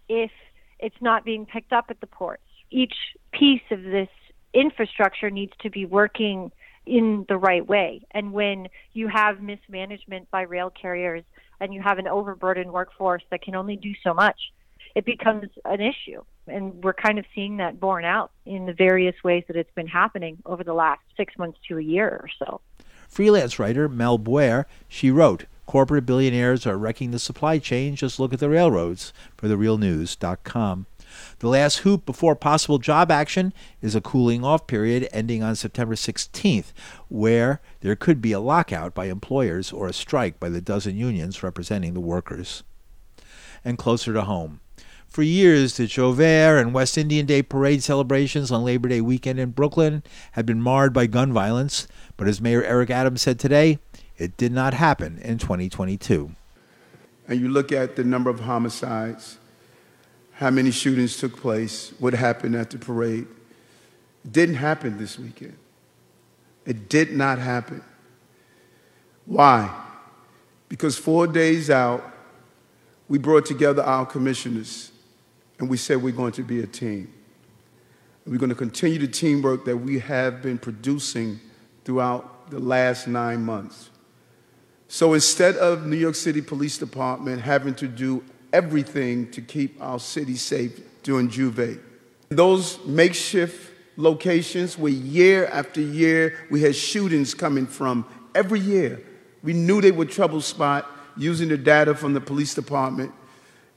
if 0.08 0.30
it's 0.78 1.00
not 1.00 1.24
being 1.24 1.44
picked 1.44 1.72
up 1.72 1.86
at 1.88 2.00
the 2.00 2.06
ports. 2.06 2.42
Each 2.70 2.94
piece 3.32 3.62
of 3.72 3.82
this 3.82 4.08
infrastructure 4.54 5.30
needs 5.30 5.52
to 5.62 5.70
be 5.70 5.86
working 5.86 6.52
in 6.86 7.24
the 7.28 7.36
right 7.36 7.66
way. 7.66 8.02
And 8.10 8.32
when 8.32 8.68
you 8.92 9.08
have 9.08 9.42
mismanagement 9.42 10.30
by 10.30 10.42
rail 10.42 10.70
carriers 10.70 11.24
and 11.60 11.74
you 11.74 11.82
have 11.82 11.98
an 11.98 12.08
overburdened 12.08 12.72
workforce 12.72 13.22
that 13.30 13.42
can 13.42 13.54
only 13.54 13.76
do 13.76 13.92
so 14.02 14.14
much, 14.14 14.52
it 14.94 15.04
becomes 15.04 15.48
an 15.64 15.80
issue. 15.80 16.22
And 16.46 16.82
we're 16.82 16.94
kind 16.94 17.18
of 17.18 17.24
seeing 17.34 17.58
that 17.58 17.78
borne 17.78 18.04
out 18.04 18.32
in 18.44 18.66
the 18.66 18.72
various 18.72 19.14
ways 19.22 19.44
that 19.46 19.56
it's 19.56 19.72
been 19.74 19.86
happening 19.86 20.38
over 20.46 20.64
the 20.64 20.74
last 20.74 21.00
six 21.16 21.36
months 21.38 21.58
to 21.68 21.78
a 21.78 21.82
year 21.82 22.08
or 22.08 22.28
so. 22.38 22.60
Freelance 23.08 23.58
writer 23.58 23.88
Mel 23.88 24.18
Buer, 24.18 24.66
she 24.88 25.10
wrote, 25.10 25.46
Corporate 25.66 26.06
billionaires 26.06 26.66
are 26.66 26.76
wrecking 26.76 27.12
the 27.12 27.18
supply 27.20 27.58
chain. 27.58 27.94
Just 27.94 28.18
look 28.18 28.32
at 28.32 28.40
the 28.40 28.48
railroads 28.48 29.12
for 29.36 29.46
therealnews.com. 29.46 30.86
The 31.40 31.48
last 31.48 31.78
hoop 31.78 32.04
before 32.04 32.36
possible 32.36 32.78
job 32.78 33.10
action 33.10 33.54
is 33.80 33.94
a 33.94 34.02
cooling 34.02 34.44
off 34.44 34.66
period 34.66 35.08
ending 35.10 35.42
on 35.42 35.56
September 35.56 35.94
16th, 35.94 36.72
where 37.08 37.62
there 37.80 37.96
could 37.96 38.20
be 38.20 38.32
a 38.32 38.40
lockout 38.40 38.92
by 38.92 39.06
employers 39.06 39.72
or 39.72 39.88
a 39.88 39.94
strike 39.94 40.38
by 40.38 40.50
the 40.50 40.60
dozen 40.60 40.98
unions 40.98 41.42
representing 41.42 41.94
the 41.94 42.00
workers. 42.00 42.62
And 43.64 43.78
closer 43.78 44.12
to 44.12 44.22
home. 44.22 44.60
For 45.08 45.22
years, 45.22 45.78
the 45.78 45.84
Jouvert 45.84 46.60
and 46.60 46.74
West 46.74 46.98
Indian 46.98 47.24
Day 47.24 47.42
parade 47.42 47.82
celebrations 47.82 48.52
on 48.52 48.62
Labor 48.62 48.90
Day 48.90 49.00
weekend 49.00 49.40
in 49.40 49.52
Brooklyn 49.52 50.02
had 50.32 50.44
been 50.44 50.60
marred 50.60 50.92
by 50.92 51.06
gun 51.06 51.32
violence, 51.32 51.88
but 52.18 52.28
as 52.28 52.42
Mayor 52.42 52.62
Eric 52.62 52.90
Adams 52.90 53.22
said 53.22 53.38
today, 53.38 53.78
it 54.18 54.36
did 54.36 54.52
not 54.52 54.74
happen 54.74 55.18
in 55.22 55.38
2022. 55.38 56.32
And 57.26 57.40
you 57.40 57.48
look 57.48 57.72
at 57.72 57.96
the 57.96 58.04
number 58.04 58.28
of 58.28 58.40
homicides, 58.40 59.38
how 60.40 60.48
many 60.48 60.70
shootings 60.70 61.18
took 61.18 61.38
place, 61.38 61.92
what 61.98 62.14
happened 62.14 62.54
at 62.56 62.70
the 62.70 62.78
parade. 62.78 63.26
It 64.24 64.32
didn't 64.32 64.54
happen 64.54 64.96
this 64.96 65.18
weekend. 65.18 65.54
It 66.64 66.88
did 66.88 67.12
not 67.12 67.38
happen. 67.38 67.84
Why? 69.26 69.70
Because 70.70 70.96
four 70.96 71.26
days 71.26 71.68
out, 71.68 72.02
we 73.06 73.18
brought 73.18 73.44
together 73.44 73.82
our 73.82 74.06
commissioners 74.06 74.92
and 75.58 75.68
we 75.68 75.76
said 75.76 76.02
we're 76.02 76.10
going 76.10 76.32
to 76.32 76.42
be 76.42 76.60
a 76.60 76.66
team. 76.66 77.12
we're 78.24 78.38
going 78.38 78.48
to 78.48 78.54
continue 78.54 78.98
the 78.98 79.08
teamwork 79.08 79.66
that 79.66 79.76
we 79.76 79.98
have 79.98 80.40
been 80.40 80.56
producing 80.56 81.38
throughout 81.84 82.50
the 82.50 82.58
last 82.58 83.06
nine 83.06 83.44
months. 83.44 83.90
So 84.88 85.12
instead 85.12 85.56
of 85.56 85.84
New 85.84 85.96
York 85.96 86.14
City 86.14 86.40
Police 86.40 86.78
Department 86.78 87.42
having 87.42 87.74
to 87.74 87.86
do 87.86 88.24
everything 88.52 89.30
to 89.32 89.40
keep 89.40 89.80
our 89.82 89.98
city 89.98 90.36
safe 90.36 90.80
during 91.02 91.28
J'ouvert. 91.28 91.80
Those 92.30 92.84
makeshift 92.86 93.72
locations 93.96 94.78
where 94.78 94.92
year 94.92 95.46
after 95.46 95.80
year 95.80 96.46
we 96.50 96.62
had 96.62 96.74
shootings 96.74 97.34
coming 97.34 97.66
from 97.66 98.06
every 98.34 98.60
year. 98.60 99.02
We 99.42 99.52
knew 99.52 99.80
they 99.80 99.90
were 99.90 100.04
trouble 100.04 100.40
spot 100.40 100.86
using 101.16 101.48
the 101.48 101.56
data 101.56 101.94
from 101.94 102.14
the 102.14 102.20
police 102.20 102.54
department. 102.54 103.12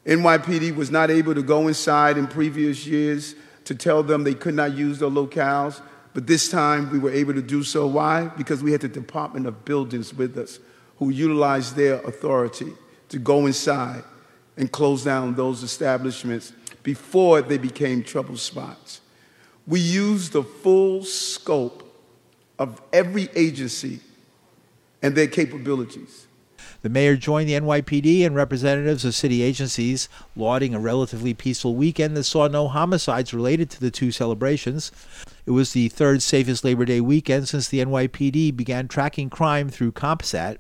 NYPD 0.06 0.76
was 0.76 0.92
not 0.92 1.10
able 1.10 1.34
to 1.34 1.42
go 1.42 1.68
inside 1.68 2.18
in 2.18 2.28
previous 2.28 2.86
years 2.86 3.36
to 3.66 3.74
tell 3.74 4.04
them 4.04 4.24
they 4.24 4.34
could 4.34 4.54
not 4.54 4.74
use 4.74 5.00
the 5.00 5.10
locales, 5.10 5.82
but 6.14 6.28
this 6.28 6.50
time 6.50 6.92
we 6.92 7.00
were 7.00 7.12
able 7.12 7.34
to 7.34 7.42
do 7.42 7.64
so. 7.64 7.88
Why? 7.88 8.28
Because 8.28 8.62
we 8.62 8.72
had 8.72 8.82
the 8.82 8.90
Department 8.90 9.48
of 9.48 9.64
Buildings 9.64 10.14
with 10.14 10.38
us 10.38 10.60
who 10.98 11.10
utilized 11.10 11.76
their 11.76 11.96
authority 12.02 12.74
to 13.10 13.20
go 13.20 13.46
inside 13.46 14.04
and 14.58 14.72
close 14.72 15.04
down 15.04 15.36
those 15.36 15.64
establishments 15.64 16.54
before 16.84 17.42
they 17.42 17.58
became 17.58 18.04
trouble 18.04 18.38
spots. 18.38 19.02
We 19.66 19.80
used 19.80 20.34
the 20.34 20.44
full 20.44 21.04
scope 21.04 21.84
of 22.60 22.82
every 22.92 23.30
agency 23.36 24.02
and 25.02 25.16
their 25.16 25.28
capabilities. 25.28 26.28
The 26.82 26.90
mayor 26.90 27.16
joined 27.16 27.48
the 27.48 27.54
NYPD 27.54 28.26
and 28.26 28.36
representatives 28.36 29.06
of 29.06 29.16
city 29.16 29.42
agencies, 29.42 30.10
lauding 30.36 30.76
a 30.76 30.80
relatively 30.80 31.34
peaceful 31.34 31.76
weekend 31.76 32.18
that 32.18 32.26
saw 32.26 32.50
no 32.50 32.68
homicides 32.68 33.34
related 33.34 33.70
to 33.72 33.80
the 33.80 33.90
two 33.90 34.12
celebrations. 34.12 34.92
It 35.46 35.52
was 35.52 35.72
the 35.72 35.88
third 35.88 36.22
safest 36.22 36.66
Labor 36.66 36.84
Day 36.84 37.00
weekend 37.00 37.48
since 37.48 37.70
the 37.70 37.80
NYPD 37.80 38.58
began 38.58 38.90
tracking 38.90 39.30
crime 39.30 39.70
through 39.70 39.94
CompStat. 39.94 40.58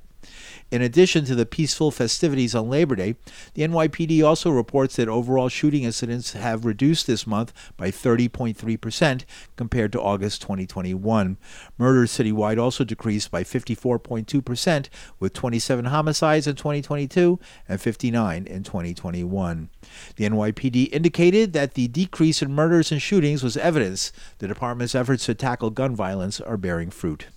In 0.71 0.81
addition 0.81 1.25
to 1.25 1.35
the 1.35 1.45
peaceful 1.45 1.91
festivities 1.91 2.55
on 2.55 2.69
Labor 2.69 2.95
Day, 2.95 3.15
the 3.53 3.61
NYPD 3.61 4.23
also 4.23 4.49
reports 4.49 4.95
that 4.95 5.07
overall 5.07 5.49
shooting 5.49 5.83
incidents 5.83 6.33
have 6.33 6.65
reduced 6.65 7.05
this 7.05 7.27
month 7.27 7.53
by 7.77 7.91
30.3% 7.91 9.25
compared 9.55 9.91
to 9.91 10.01
August 10.01 10.41
2021. 10.41 11.37
Murders 11.77 12.11
citywide 12.11 12.59
also 12.59 12.83
decreased 12.83 13.29
by 13.29 13.43
54.2%, 13.43 14.89
with 15.19 15.33
27 15.33 15.85
homicides 15.85 16.47
in 16.47 16.55
2022 16.55 17.39
and 17.67 17.79
59 17.79 18.47
in 18.47 18.63
2021. 18.63 19.69
The 20.15 20.25
NYPD 20.25 20.89
indicated 20.91 21.53
that 21.53 21.75
the 21.75 21.87
decrease 21.87 22.41
in 22.41 22.51
murders 22.51 22.91
and 22.91 23.01
shootings 23.01 23.43
was 23.43 23.57
evidence 23.57 24.11
the 24.39 24.47
department's 24.47 24.95
efforts 24.95 25.25
to 25.25 25.35
tackle 25.35 25.69
gun 25.69 25.95
violence 25.95 26.41
are 26.41 26.57
bearing 26.57 26.89
fruit. 26.89 27.27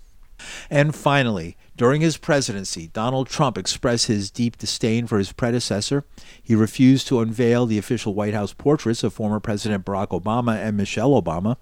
And 0.70 0.94
finally, 0.94 1.56
during 1.76 2.00
his 2.00 2.16
presidency, 2.16 2.88
Donald 2.88 3.28
Trump 3.28 3.58
expressed 3.58 4.06
his 4.06 4.30
deep 4.30 4.56
disdain 4.56 5.06
for 5.06 5.18
his 5.18 5.32
predecessor. 5.32 6.04
He 6.42 6.54
refused 6.54 7.06
to 7.08 7.20
unveil 7.20 7.66
the 7.66 7.76
official 7.76 8.14
White 8.14 8.32
House 8.32 8.54
portraits 8.54 9.04
of 9.04 9.12
former 9.12 9.40
President 9.40 9.84
Barack 9.84 10.08
Obama 10.08 10.56
and 10.56 10.76
Michelle 10.76 11.20
Obama. 11.20 11.56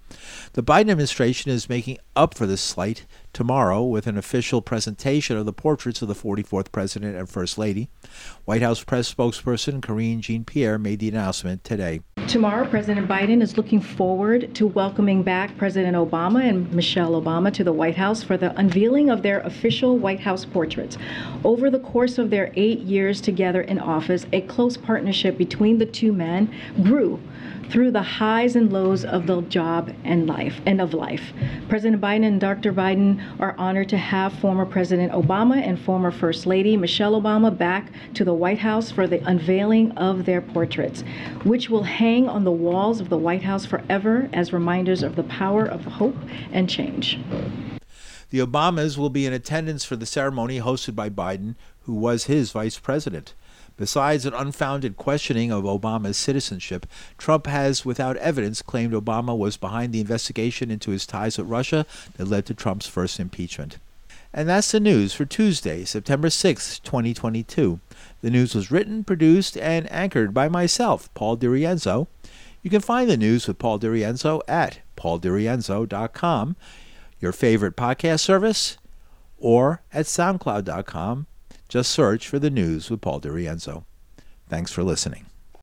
The 0.53 0.63
Biden 0.63 0.91
administration 0.91 1.51
is 1.51 1.69
making 1.69 1.99
up 2.15 2.35
for 2.35 2.47
this 2.47 2.61
slight 2.61 3.07
tomorrow 3.33 3.83
with 3.83 4.07
an 4.07 4.17
official 4.17 4.63
presentation 4.63 5.37
of 5.37 5.47
the 5.47 5.53
portraits 5.53 6.01
of 6.01 6.09
the 6.09 6.15
44th 6.15 6.71
President 6.71 7.17
and 7.17 7.29
First 7.29 7.59
Lady. 7.59 7.89
White 8.45 8.63
House 8.63 8.85
press 8.85 9.13
spokesperson 9.13 9.83
Karine 9.83 10.21
Jean 10.21 10.45
Pierre 10.45 10.79
made 10.79 11.01
the 11.01 11.09
announcement 11.09 11.65
today. 11.65 12.01
Tomorrow, 12.29 12.69
President 12.69 13.09
Biden 13.09 13.43
is 13.43 13.57
looking 13.57 13.81
forward 13.81 14.55
to 14.55 14.67
welcoming 14.67 15.23
back 15.23 15.57
President 15.59 15.97
Obama 15.97 16.43
and 16.49 16.73
Michelle 16.73 17.21
Obama 17.21 17.53
to 17.53 17.65
the 17.65 17.73
White 17.73 17.97
House 17.97 18.23
for 18.23 18.37
the 18.37 18.57
unveiling 18.59 19.11
of 19.11 19.23
their 19.23 19.41
official 19.41 19.99
White 20.05 20.21
House 20.21 20.45
portraits. 20.45 20.99
Over 21.43 21.71
the 21.71 21.79
course 21.79 22.19
of 22.19 22.29
their 22.29 22.53
eight 22.57 22.81
years 22.81 23.23
together 23.23 23.63
in 23.63 23.79
office, 23.79 24.27
a 24.35 24.43
close 24.43 24.77
partnership 24.77 25.39
between 25.39 25.79
the 25.79 25.87
two 25.87 26.13
men 26.13 26.55
grew 26.83 27.19
through 27.71 27.91
the 27.91 28.03
highs 28.03 28.55
and 28.55 28.71
lows 28.71 29.05
of 29.05 29.27
the 29.27 29.41
job 29.43 29.91
and 30.05 30.27
life 30.27 30.61
and 30.67 30.79
of 30.79 30.93
life. 30.93 31.33
President 31.71 32.03
Biden 32.03 32.27
and 32.27 32.39
Dr. 32.39 32.71
Biden 32.71 33.19
are 33.41 33.55
honored 33.57 33.89
to 33.89 33.97
have 33.97 34.35
former 34.35 34.67
President 34.67 35.11
Obama 35.13 35.57
and 35.57 35.81
former 35.81 36.11
First 36.11 36.47
Lady 36.47 36.77
Michelle 36.77 37.21
Obama 37.21 37.57
back 37.57 37.91
to 38.13 38.27
the 38.27 38.35
White 38.35 38.59
House 38.59 38.91
for 38.91 39.07
the 39.07 39.27
unveiling 39.27 39.91
of 39.93 40.27
their 40.27 40.43
portraits, 40.43 41.03
which 41.45 41.71
will 41.71 41.85
hang 41.85 42.29
on 42.29 42.45
the 42.45 42.53
walls 42.53 43.01
of 43.01 43.09
the 43.09 43.19
White 43.19 43.43
House 43.43 43.65
forever 43.65 44.29
as 44.35 44.53
reminders 44.53 45.03
of 45.03 45.17
the 45.17 45.25
power 45.25 45.65
of 45.65 45.83
hope 45.87 46.17
and 46.53 46.69
change. 46.69 47.19
The 48.31 48.41
Obamas 48.41 48.97
will 48.97 49.11
be 49.11 49.27
in 49.27 49.33
attendance 49.33 49.85
for 49.85 49.97
the 49.97 50.07
ceremony 50.07 50.61
hosted 50.61 50.95
by 50.95 51.11
Biden, 51.11 51.55
who 51.83 51.95
was 51.95 52.25
his 52.25 52.53
vice 52.53 52.79
president. 52.79 53.35
Besides 53.77 54.25
an 54.25 54.35
unfounded 54.35 54.97
questioning 54.97 55.51
of 55.51 55.65
Obama's 55.65 56.17
citizenship, 56.17 56.87
Trump 57.19 57.47
has, 57.47 57.85
without 57.85 58.17
evidence, 58.19 58.63
claimed 58.63 58.93
Obama 58.93 59.37
was 59.37 59.57
behind 59.57 59.93
the 59.93 60.01
investigation 60.01 60.71
into 60.71 60.93
his 60.93 61.07
ties 61.07 61.39
with 61.39 61.49
Russia 61.49 61.85
that 62.17 62.29
led 62.29 62.47
to 62.47 62.55
Trump's 62.55 62.87
first 62.87 63.19
impeachment. 63.19 63.79
And 64.33 64.49
that's 64.49 64.73
the 64.73 64.81
news 64.81 65.13
for 65.13 65.25
Tuesday, 65.25 65.85
September 65.85 66.31
6, 66.31 66.81
2022. 66.81 67.81
The 68.21 68.31
news 68.31 68.55
was 68.55 68.71
written, 68.71 69.05
produced, 69.05 69.57
and 69.57 69.91
anchored 69.93 70.33
by 70.33 70.49
myself, 70.49 71.13
Paul 71.15 71.37
DiRienzo. 71.37 72.07
You 72.63 72.71
can 72.71 72.81
find 72.81 73.11
the 73.11 73.17
news 73.17 73.47
with 73.47 73.59
Paul 73.59 73.79
DiRienzo 73.79 74.41
at 74.49 74.81
pauldirienzo.com, 74.97 76.57
your 77.21 77.33
favorite 77.33 77.77
podcast 77.77 78.21
service, 78.21 78.79
or 79.39 79.83
at 79.93 80.07
soundcloud.com 80.07 81.27
just 81.69 81.91
search 81.91 82.29
for 82.29 82.39
the 82.39 82.51
news 82.51 82.89
with 82.89 83.01
Paul 83.01 83.21
DiRienzo. 83.21 83.85
Thanks 84.49 84.71
for 84.71 84.85
listening. 84.85 85.27